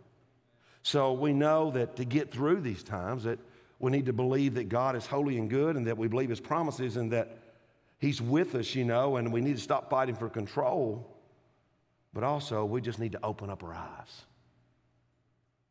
[0.82, 3.38] So we know that to get through these times, that
[3.78, 6.38] we need to believe that God is holy and good and that we believe his
[6.38, 7.38] promises and that
[7.98, 11.16] he's with us, you know, and we need to stop fighting for control.
[12.12, 14.24] But also, we just need to open up our eyes.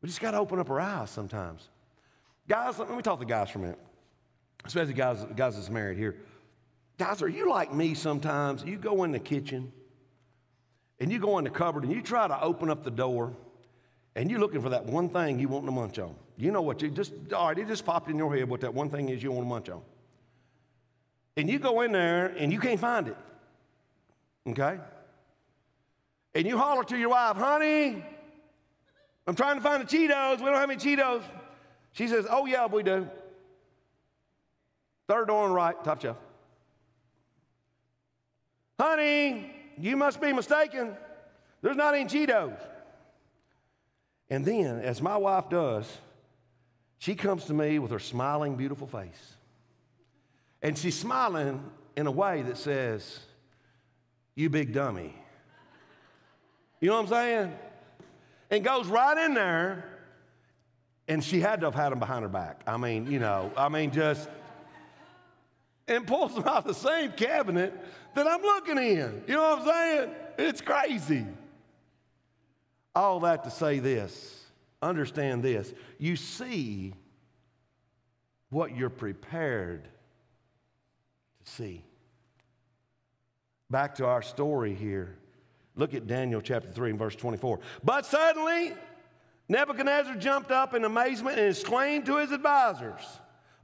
[0.02, 1.68] We just got to open up our eyes sometimes.
[2.48, 3.78] Guys, let me talk to guys for a minute,
[4.64, 6.16] especially guys, guys that's married here.
[6.98, 8.64] Guys, are you like me sometimes?
[8.64, 9.72] You go in the kitchen
[10.98, 13.34] and you go in the cupboard and you try to open up the door
[14.14, 16.14] and you're looking for that one thing you want to munch on.
[16.38, 18.72] You know what you just, all right, it just popped in your head what that
[18.72, 19.82] one thing is you want to munch on.
[21.36, 23.16] And you go in there and you can't find it.
[24.48, 24.78] Okay?
[26.34, 28.02] And you holler to your wife, honey,
[29.26, 30.38] I'm trying to find the Cheetos.
[30.38, 31.22] We don't have any Cheetos.
[31.92, 33.08] She says, oh, yeah, we do.
[35.08, 36.16] Third door on the right, top shelf.
[38.78, 40.96] Honey, you must be mistaken.
[41.62, 42.58] There's not any Cheetos.
[44.28, 45.90] And then, as my wife does,
[46.98, 49.36] she comes to me with her smiling, beautiful face.
[50.62, 51.62] And she's smiling
[51.96, 53.20] in a way that says,
[54.34, 55.14] You big dummy.
[56.80, 57.58] You know what I'm saying?
[58.50, 59.84] And goes right in there,
[61.08, 62.62] and she had to have had him behind her back.
[62.66, 64.28] I mean, you know, I mean, just
[65.88, 67.72] and pulls them out the same cabinet
[68.14, 69.22] that I'm looking in.
[69.26, 70.10] You know what I'm saying?
[70.38, 71.26] It's crazy.
[72.94, 74.32] All that to say this
[74.82, 75.72] understand this.
[75.98, 76.94] You see
[78.50, 79.84] what you're prepared
[81.44, 81.82] to see.
[83.70, 85.16] Back to our story here.
[85.74, 87.60] Look at Daniel chapter 3 and verse 24.
[87.82, 88.72] But suddenly,
[89.48, 93.02] Nebuchadnezzar jumped up in amazement and exclaimed to his advisors,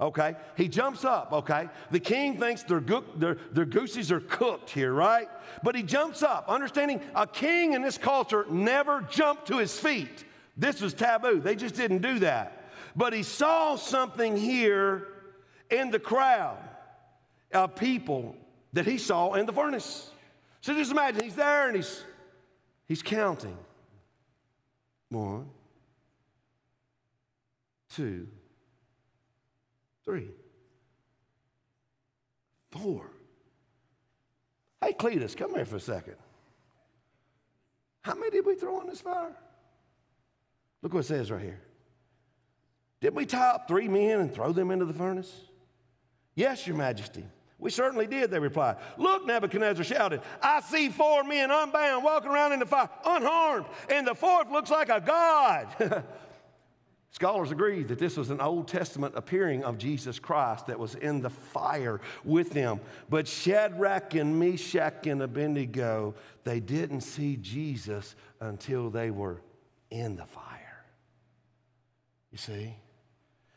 [0.02, 1.32] Okay, he jumps up.
[1.32, 5.28] Okay, the king thinks their, go- their, their goosies are cooked here, right?
[5.62, 10.24] But he jumps up, understanding a king in this culture never jumped to his feet.
[10.56, 11.40] This was taboo.
[11.40, 12.72] They just didn't do that.
[12.96, 15.06] But he saw something here
[15.70, 16.58] in the crowd
[17.52, 18.34] of people
[18.72, 20.10] that he saw in the furnace.
[20.62, 22.02] So just imagine he's there and he's
[22.88, 23.56] he's counting.
[25.10, 25.48] One,
[27.94, 28.26] two,
[30.04, 30.30] three,
[32.70, 33.10] four.
[34.82, 36.16] Hey, Cletus, come here for a second.
[38.02, 39.36] How many did we throw in this fire?
[40.82, 41.60] Look what it says right here.
[43.00, 45.32] Did we tie up three men and throw them into the furnace?
[46.34, 47.24] Yes, Your Majesty.
[47.58, 48.76] We certainly did, they replied.
[48.96, 54.04] Look, Nebuchadnezzar shouted, I see four men unbound walking around in the fire, unharmed, and
[54.04, 55.68] the fourth looks like a god.
[57.12, 61.20] Scholars agree that this was an Old Testament appearing of Jesus Christ that was in
[61.20, 62.80] the fire with them.
[63.10, 69.42] But Shadrach and Meshach and Abednego, they didn't see Jesus until they were
[69.90, 70.84] in the fire.
[72.30, 72.76] You see?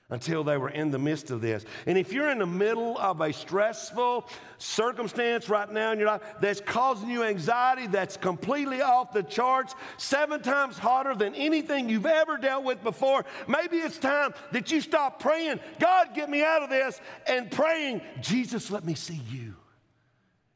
[0.09, 1.65] Until they were in the midst of this.
[1.87, 4.29] And if you're in the middle of a stressful
[4.59, 9.73] circumstance right now in your life that's causing you anxiety, that's completely off the charts,
[9.97, 14.79] seven times harder than anything you've ever dealt with before, maybe it's time that you
[14.79, 19.55] stop praying, God, get me out of this, and praying, Jesus, let me see you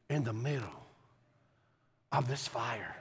[0.09, 0.67] in the middle
[2.11, 2.95] of this fire.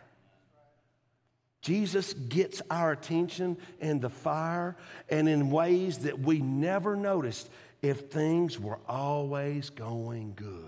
[1.61, 4.77] Jesus gets our attention in the fire
[5.09, 7.51] and in ways that we never noticed
[7.83, 10.65] if things were always going good.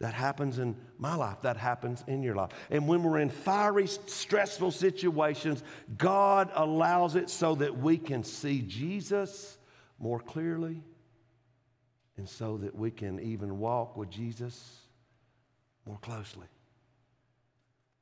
[0.00, 1.42] That happens in my life.
[1.42, 2.50] That happens in your life.
[2.70, 5.64] And when we're in fiery, stressful situations,
[5.96, 9.58] God allows it so that we can see Jesus
[9.98, 10.82] more clearly
[12.16, 14.82] and so that we can even walk with Jesus
[15.84, 16.46] more closely.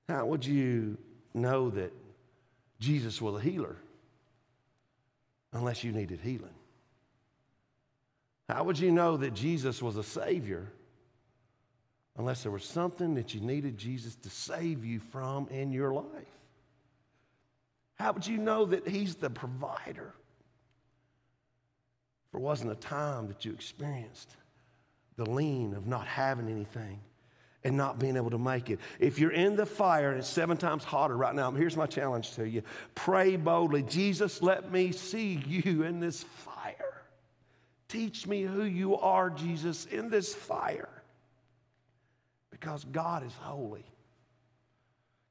[0.09, 0.99] How would you
[1.35, 1.93] know that
[2.79, 3.77] Jesus was a healer
[5.53, 6.55] unless you needed healing?
[8.49, 10.71] How would you know that Jesus was a Savior
[12.17, 16.05] unless there was something that you needed Jesus to save you from in your life?
[17.97, 20.15] How would you know that He's the provider?
[22.31, 24.37] There wasn't a time that you experienced
[25.17, 27.01] the lean of not having anything
[27.67, 28.79] and not being able to make it.
[29.01, 32.35] If you're in the fire and it's seven times hotter right now, here's my challenge
[32.35, 32.63] to you
[32.95, 37.03] pray boldly Jesus, let me see you in this fire.
[37.89, 40.89] Teach me who you are, Jesus, in this fire.
[42.51, 43.85] Because God is holy.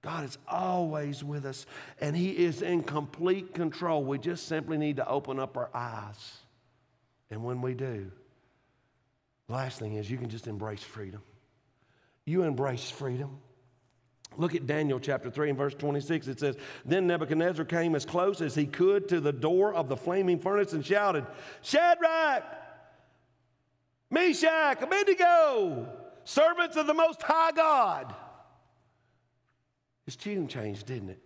[0.02, 1.66] God is always with us,
[2.02, 4.04] and He is in complete control.
[4.04, 6.38] We just simply need to open up our eyes.
[7.32, 8.12] And when we do,
[9.48, 11.22] last thing is you can just embrace freedom
[12.26, 13.38] you embrace freedom.
[14.38, 16.28] Look at Daniel chapter 3 and verse 26.
[16.28, 19.96] It says, Then Nebuchadnezzar came as close as he could to the door of the
[19.96, 21.26] flaming furnace and shouted,
[21.62, 22.44] Shadrach,
[24.10, 25.88] Meshach, Abednego,
[26.26, 28.14] servants of the Most High God.
[30.06, 31.22] His tune changed, didn't it?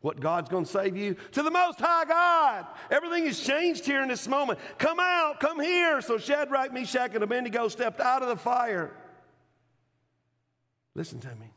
[0.00, 1.16] What God's going to save you?
[1.32, 2.66] To the Most High God.
[2.90, 4.58] Everything has changed here in this moment.
[4.78, 6.00] Come out, come here.
[6.00, 8.92] So Shadrach, Meshach, and Abednego stepped out of the fire.
[10.94, 11.52] Listen to me.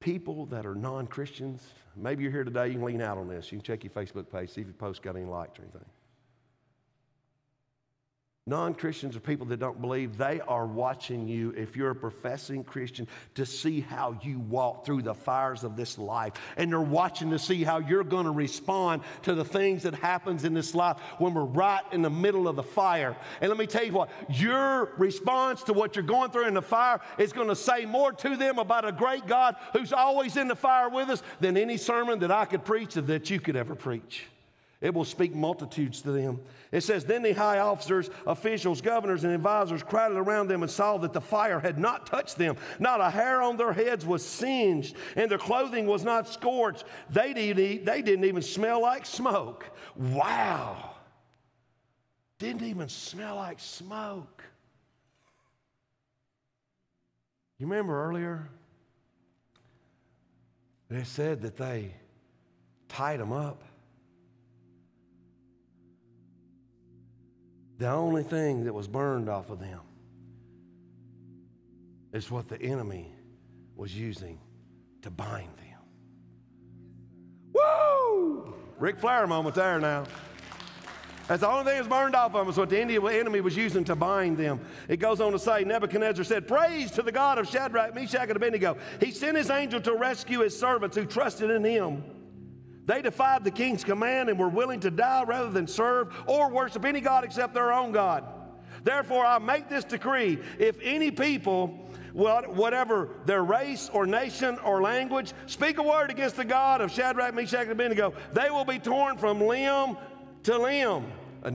[0.00, 1.62] People that are non Christians,
[1.96, 3.52] maybe you're here today, you can lean out on this.
[3.52, 5.84] You can check your Facebook page, see if your post got any likes or anything.
[8.48, 10.16] Non Christians are people that don't believe.
[10.16, 15.02] They are watching you, if you're a professing Christian, to see how you walk through
[15.02, 16.32] the fires of this life.
[16.56, 20.44] And they're watching to see how you're going to respond to the things that happens
[20.44, 23.14] in this life when we're right in the middle of the fire.
[23.42, 26.62] And let me tell you what, your response to what you're going through in the
[26.62, 30.48] fire is going to say more to them about a great God who's always in
[30.48, 33.56] the fire with us than any sermon that I could preach or that you could
[33.56, 34.24] ever preach.
[34.80, 36.40] It will speak multitudes to them.
[36.70, 40.98] It says, Then the high officers, officials, governors, and advisors crowded around them and saw
[40.98, 42.56] that the fire had not touched them.
[42.78, 46.84] Not a hair on their heads was singed, and their clothing was not scorched.
[47.10, 49.68] They didn't, they didn't even smell like smoke.
[49.96, 50.94] Wow.
[52.38, 54.44] Didn't even smell like smoke.
[57.58, 58.48] You remember earlier?
[60.88, 61.94] They said that they
[62.88, 63.64] tied them up.
[67.78, 69.80] The only thing that was burned off of them
[72.12, 73.12] is what the enemy
[73.76, 74.40] was using
[75.02, 75.78] to bind them.
[77.52, 78.54] Woo!
[78.78, 80.04] Ric Flair moment there now.
[81.28, 83.84] That's the only thing that's burned off of them is what the enemy was using
[83.84, 84.60] to bind them.
[84.88, 88.36] It goes on to say, Nebuchadnezzar said, Praise to the God of Shadrach, Meshach, and
[88.36, 88.76] Abednego.
[88.98, 92.02] He sent his angel to rescue his servants who trusted in him.
[92.88, 96.86] They defied the king's command and were willing to die rather than serve or worship
[96.86, 98.24] any God except their own God.
[98.82, 101.84] Therefore, I make this decree if any people
[102.14, 107.34] whatever their race or nation or language, speak a word against the God of Shadrach,
[107.34, 109.98] Meshach, and Abednego, they will be torn from limb
[110.44, 111.04] to limb.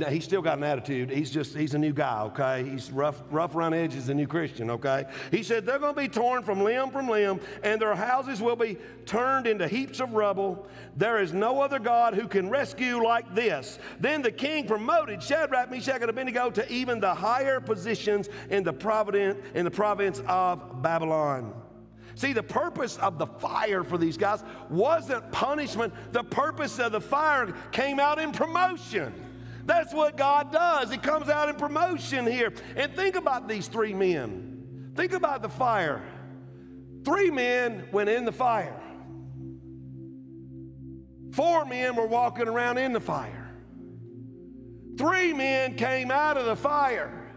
[0.09, 1.09] He's still got an attitude.
[1.09, 2.63] He's just, he's a new guy, okay?
[2.63, 5.05] He's rough, rough around edges, a new Christian, okay?
[5.29, 8.55] He said they're going to be torn from limb from limb, and their houses will
[8.55, 10.67] be turned into heaps of rubble.
[10.95, 13.77] There is no other God who can rescue like this.
[13.99, 18.73] Then the king promoted Shadrach, Meshach, and Abednego to even the higher positions in the,
[18.73, 21.53] providence, in the province of Babylon.
[22.15, 25.93] See, the purpose of the fire for these guys wasn't punishment.
[26.11, 29.13] The purpose of the fire came out in promotion.
[29.65, 30.91] That's what God does.
[30.91, 32.53] He comes out in promotion here.
[32.75, 34.91] And think about these three men.
[34.95, 36.01] Think about the fire.
[37.03, 38.79] Three men went in the fire.
[41.31, 43.49] Four men were walking around in the fire.
[44.97, 47.31] Three men came out of the fire.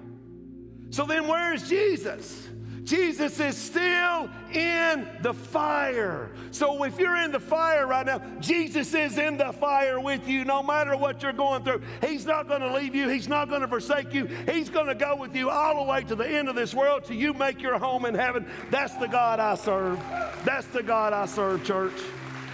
[0.90, 2.45] So then, where's Jesus?
[2.86, 6.30] Jesus is still in the fire.
[6.52, 10.44] So if you're in the fire right now, Jesus is in the fire with you
[10.44, 11.82] no matter what you're going through.
[12.00, 14.26] He's not going to leave you, He's not going to forsake you.
[14.26, 17.04] He's going to go with you all the way to the end of this world
[17.04, 18.46] till you make your home in heaven.
[18.70, 19.98] That's the God I serve.
[20.44, 22.00] That's the God I serve, church.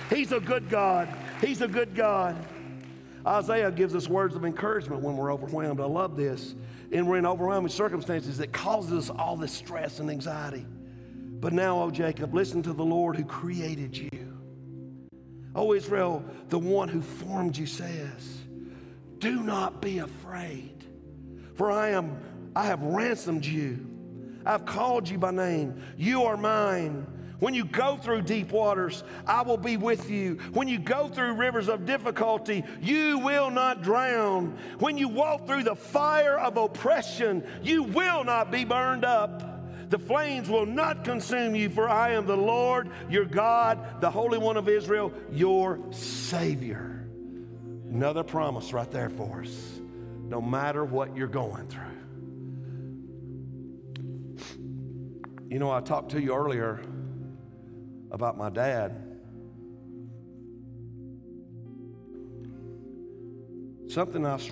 [0.09, 1.09] He's a good God.
[1.43, 2.43] He's a good God.
[3.27, 5.81] Isaiah gives us words of encouragement when we're overwhelmed.
[5.81, 6.55] I love this
[6.91, 10.67] and we're in overwhelming circumstances that causes us all this stress and anxiety.
[11.41, 14.11] But now, O Jacob, listen to the Lord who created you.
[15.55, 18.39] O Israel, the one who formed you says,
[19.19, 20.85] Do not be afraid,
[21.55, 22.19] for I am
[22.55, 23.87] I have ransomed you.
[24.45, 25.83] I've called you by name.
[25.97, 27.07] You are mine.
[27.43, 30.39] When you go through deep waters, I will be with you.
[30.53, 34.57] When you go through rivers of difficulty, you will not drown.
[34.79, 39.91] When you walk through the fire of oppression, you will not be burned up.
[39.91, 44.39] The flames will not consume you, for I am the Lord your God, the Holy
[44.39, 47.09] One of Israel, your Savior.
[47.91, 49.81] Another promise right there for us.
[50.29, 51.83] No matter what you're going through.
[55.49, 56.85] You know, I talked to you earlier
[58.13, 58.95] about my dad.
[63.89, 64.51] Something else.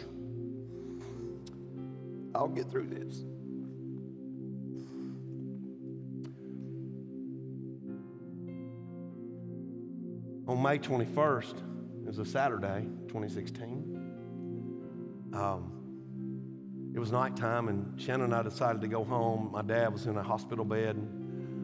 [2.35, 3.23] I'll get through this.
[10.49, 15.29] On May 21st, it was a Saturday, 2016.
[15.33, 19.51] Um, it was nighttime, and Shannon and I decided to go home.
[19.53, 20.97] My dad was in a hospital bed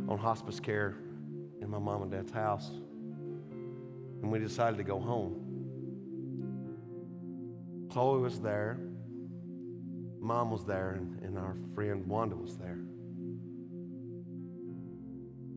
[0.09, 0.99] on hospice care
[1.67, 2.71] in my mom and dad's house.
[4.23, 5.43] And we decided to go home.
[7.91, 8.79] Chloe was there,
[10.21, 12.79] mom was there, and, and our friend Wanda was there.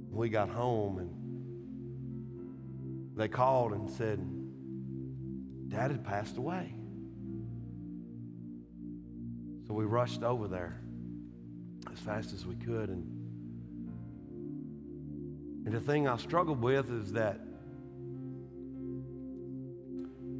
[0.09, 1.11] We got home and
[3.15, 4.19] they called and said,
[5.69, 6.73] Dad had passed away.
[9.67, 10.81] So we rushed over there
[11.91, 13.18] as fast as we could and
[15.69, 17.39] and the thing I struggled with is that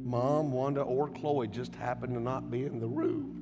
[0.02, 3.36] mom, Wanda, or Chloe just happened to not be in the room.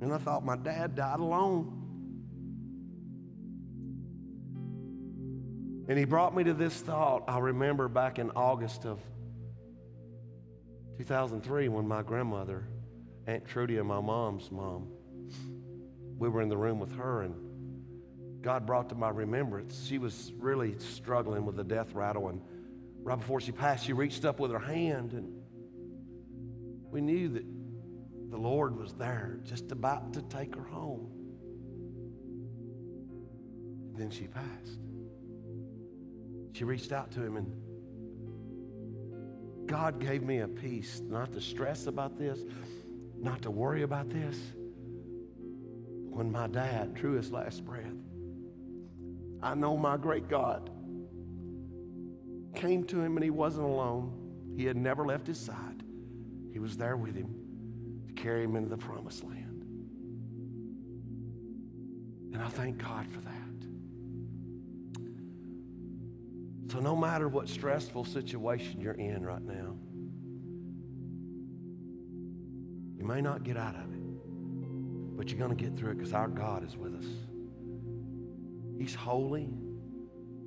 [0.00, 1.76] And I thought my dad died alone.
[5.90, 7.24] And he brought me to this thought.
[7.28, 8.98] I remember back in August of
[10.96, 12.66] 2003 when my grandmother,
[13.26, 14.88] Aunt Trudy, and my mom's mom,
[16.20, 17.34] we were in the room with her, and
[18.42, 22.28] God brought to my remembrance she was really struggling with the death rattle.
[22.28, 22.40] And
[23.02, 25.32] right before she passed, she reached up with her hand, and
[26.90, 27.44] we knew that
[28.30, 31.10] the Lord was there, just about to take her home.
[33.88, 34.78] And then she passed.
[36.52, 37.50] She reached out to him and
[39.66, 42.40] God gave me a peace not to stress about this,
[43.18, 44.36] not to worry about this.
[46.10, 47.86] When my dad drew his last breath,
[49.42, 50.70] I know my great God
[52.54, 54.12] came to him and he wasn't alone.
[54.56, 55.82] He had never left his side.
[56.52, 57.34] He was there with him
[58.06, 59.64] to carry him into the promised land.
[62.32, 63.30] And I thank God for that.
[66.72, 69.76] So, no matter what stressful situation you're in right now,
[72.96, 73.99] you may not get out of it,
[75.20, 77.04] but you're going to get through it because our God is with us.
[78.78, 79.50] He's holy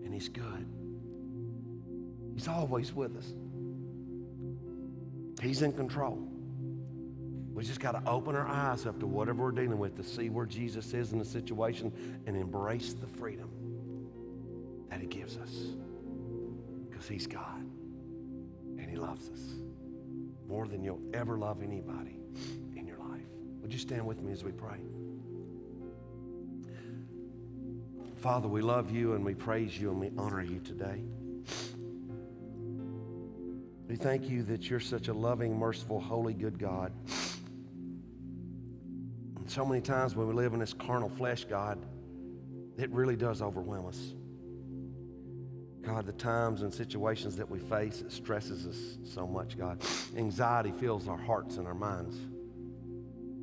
[0.04, 0.66] and He's good.
[2.34, 3.36] He's always with us.
[5.44, 6.28] He's in control.
[7.54, 10.30] We just got to open our eyes up to whatever we're dealing with to see
[10.30, 11.94] where Jesus is in the situation
[12.26, 13.52] and embrace the freedom
[14.90, 15.52] that He gives us.
[16.90, 17.62] Because He's God
[18.80, 19.54] and He loves us
[20.48, 22.23] more than you'll ever love anybody.
[23.64, 24.78] Would you stand with me as we pray?
[28.18, 31.02] Father, we love you and we praise you and we honor you today.
[33.88, 36.92] We thank you that you're such a loving, merciful, holy, good God.
[39.38, 41.86] And so many times when we live in this carnal flesh, God,
[42.78, 44.14] it really does overwhelm us.
[45.84, 49.82] God, the times and situations that we face, it stresses us so much, God.
[50.18, 52.18] Anxiety fills our hearts and our minds.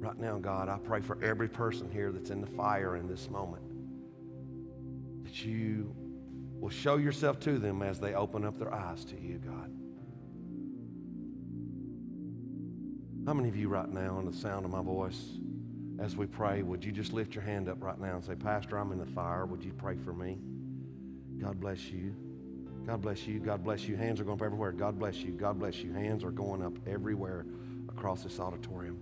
[0.01, 3.29] Right now, God, I pray for every person here that's in the fire in this
[3.29, 3.63] moment
[5.25, 5.95] that you
[6.59, 9.71] will show yourself to them as they open up their eyes to you, God.
[13.27, 15.23] How many of you right now, in the sound of my voice,
[15.99, 18.79] as we pray, would you just lift your hand up right now and say, Pastor,
[18.79, 19.45] I'm in the fire.
[19.45, 20.39] Would you pray for me?
[21.39, 22.15] God bless you.
[22.87, 23.39] God bless you.
[23.39, 23.97] God bless you.
[23.97, 24.73] Hands are going up everywhere.
[24.73, 25.33] God bless you.
[25.33, 25.93] God bless you.
[25.93, 27.45] Hands are going up everywhere
[27.91, 28.99] across this auditorium.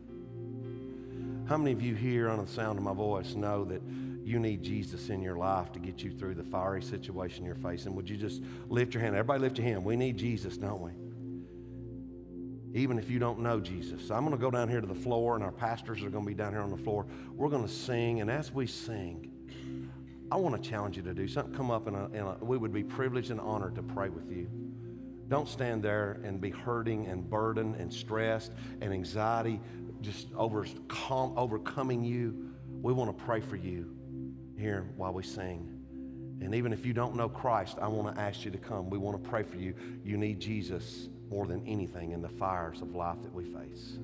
[1.49, 3.81] How many of you here on the sound of my voice know that
[4.23, 7.95] you need Jesus in your life to get you through the fiery situation you're facing?
[7.95, 9.17] Would you just lift your hand?
[9.17, 9.85] Everybody lift your hand.
[9.85, 10.93] We need Jesus, don't we?
[12.75, 14.07] even if you don't know Jesus.
[14.07, 16.25] So I'm going to go down here to the floor, and our pastors are going
[16.25, 17.07] to be down here on the floor.
[17.35, 19.33] We're going to sing, and as we sing,
[20.31, 21.55] I want to challenge you to do something.
[21.55, 24.49] Come up, and we would be privileged and honored to pray with you.
[25.29, 29.61] Don't stand there and be hurting and burdened and stressed and anxiety
[30.01, 30.67] just over,
[31.11, 32.51] overcoming you.
[32.83, 33.95] We want to pray for you
[34.57, 35.75] here while we sing.
[36.41, 38.91] And even if you don't know Christ, I want to ask you to come.
[38.91, 39.75] We want to pray for you.
[40.05, 43.99] You need Jesus more than anything in the fires of life that we face.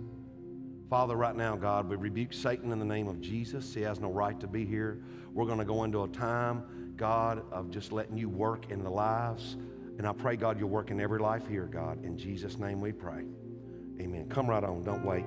[0.91, 3.73] Father, right now, God, we rebuke Satan in the name of Jesus.
[3.73, 5.01] He has no right to be here.
[5.33, 8.91] We're going to go into a time, God, of just letting you work in the
[8.91, 9.57] lives.
[9.99, 12.05] And I pray, God, you'll work in every life here, God.
[12.05, 13.25] In Jesus' name we pray.
[14.01, 14.29] Amen.
[14.29, 14.83] Come right on.
[14.83, 15.25] Don't wait.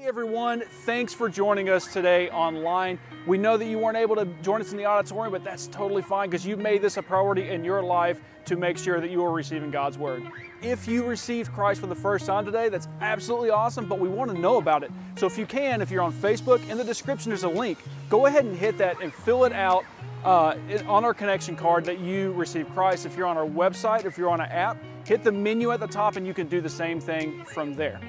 [0.00, 2.98] Hey everyone, thanks for joining us today online.
[3.26, 6.00] We know that you weren't able to join us in the auditorium, but that's totally
[6.00, 9.22] fine because you've made this a priority in your life to make sure that you
[9.22, 10.22] are receiving God's Word.
[10.62, 14.30] If you received Christ for the first time today, that's absolutely awesome, but we want
[14.30, 14.90] to know about it.
[15.16, 17.76] So if you can, if you're on Facebook, in the description there's a link.
[18.08, 19.84] Go ahead and hit that and fill it out
[20.24, 23.04] uh, on our connection card that you received Christ.
[23.04, 25.86] If you're on our website, if you're on an app, hit the menu at the
[25.86, 28.00] top and you can do the same thing from there.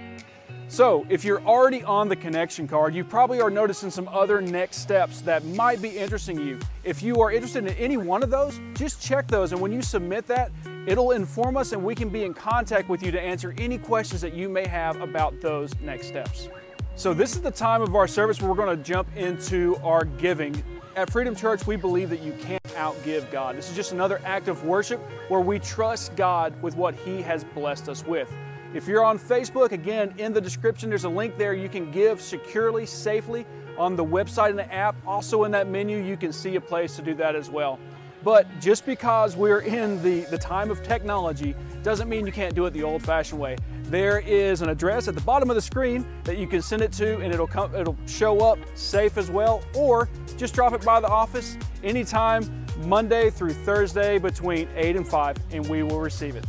[0.72, 4.78] So if you're already on the connection card, you probably are noticing some other next
[4.78, 6.60] steps that might be interesting you.
[6.86, 9.82] If you are interested in any one of those, just check those and when you
[9.82, 10.50] submit that,
[10.88, 14.22] it'll inform us and we can be in contact with you to answer any questions
[14.22, 16.48] that you may have about those next steps.
[16.96, 20.06] So this is the time of our service where we're going to jump into our
[20.06, 20.64] giving.
[20.96, 23.58] At Freedom Church, we believe that you can't outgive God.
[23.58, 27.44] This is just another act of worship where we trust God with what He has
[27.44, 28.34] blessed us with.
[28.74, 31.54] If you're on Facebook, again, in the description, there's a link there.
[31.54, 33.46] You can give securely, safely
[33.78, 34.96] on the website and the app.
[35.06, 37.80] Also, in that menu, you can see a place to do that as well.
[38.24, 41.54] But just because we're in the, the time of technology
[41.84, 43.58] doesn't mean you can't do it the old fashioned way.
[43.86, 46.94] There is an address at the bottom of the screen that you can send it
[46.94, 50.08] to and it'll come it'll show up safe as well or
[50.38, 55.68] just drop it by the office anytime Monday through Thursday between 8 and 5 and
[55.68, 56.46] we will receive it.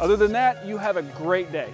[0.00, 1.70] Other than that, you have a great day.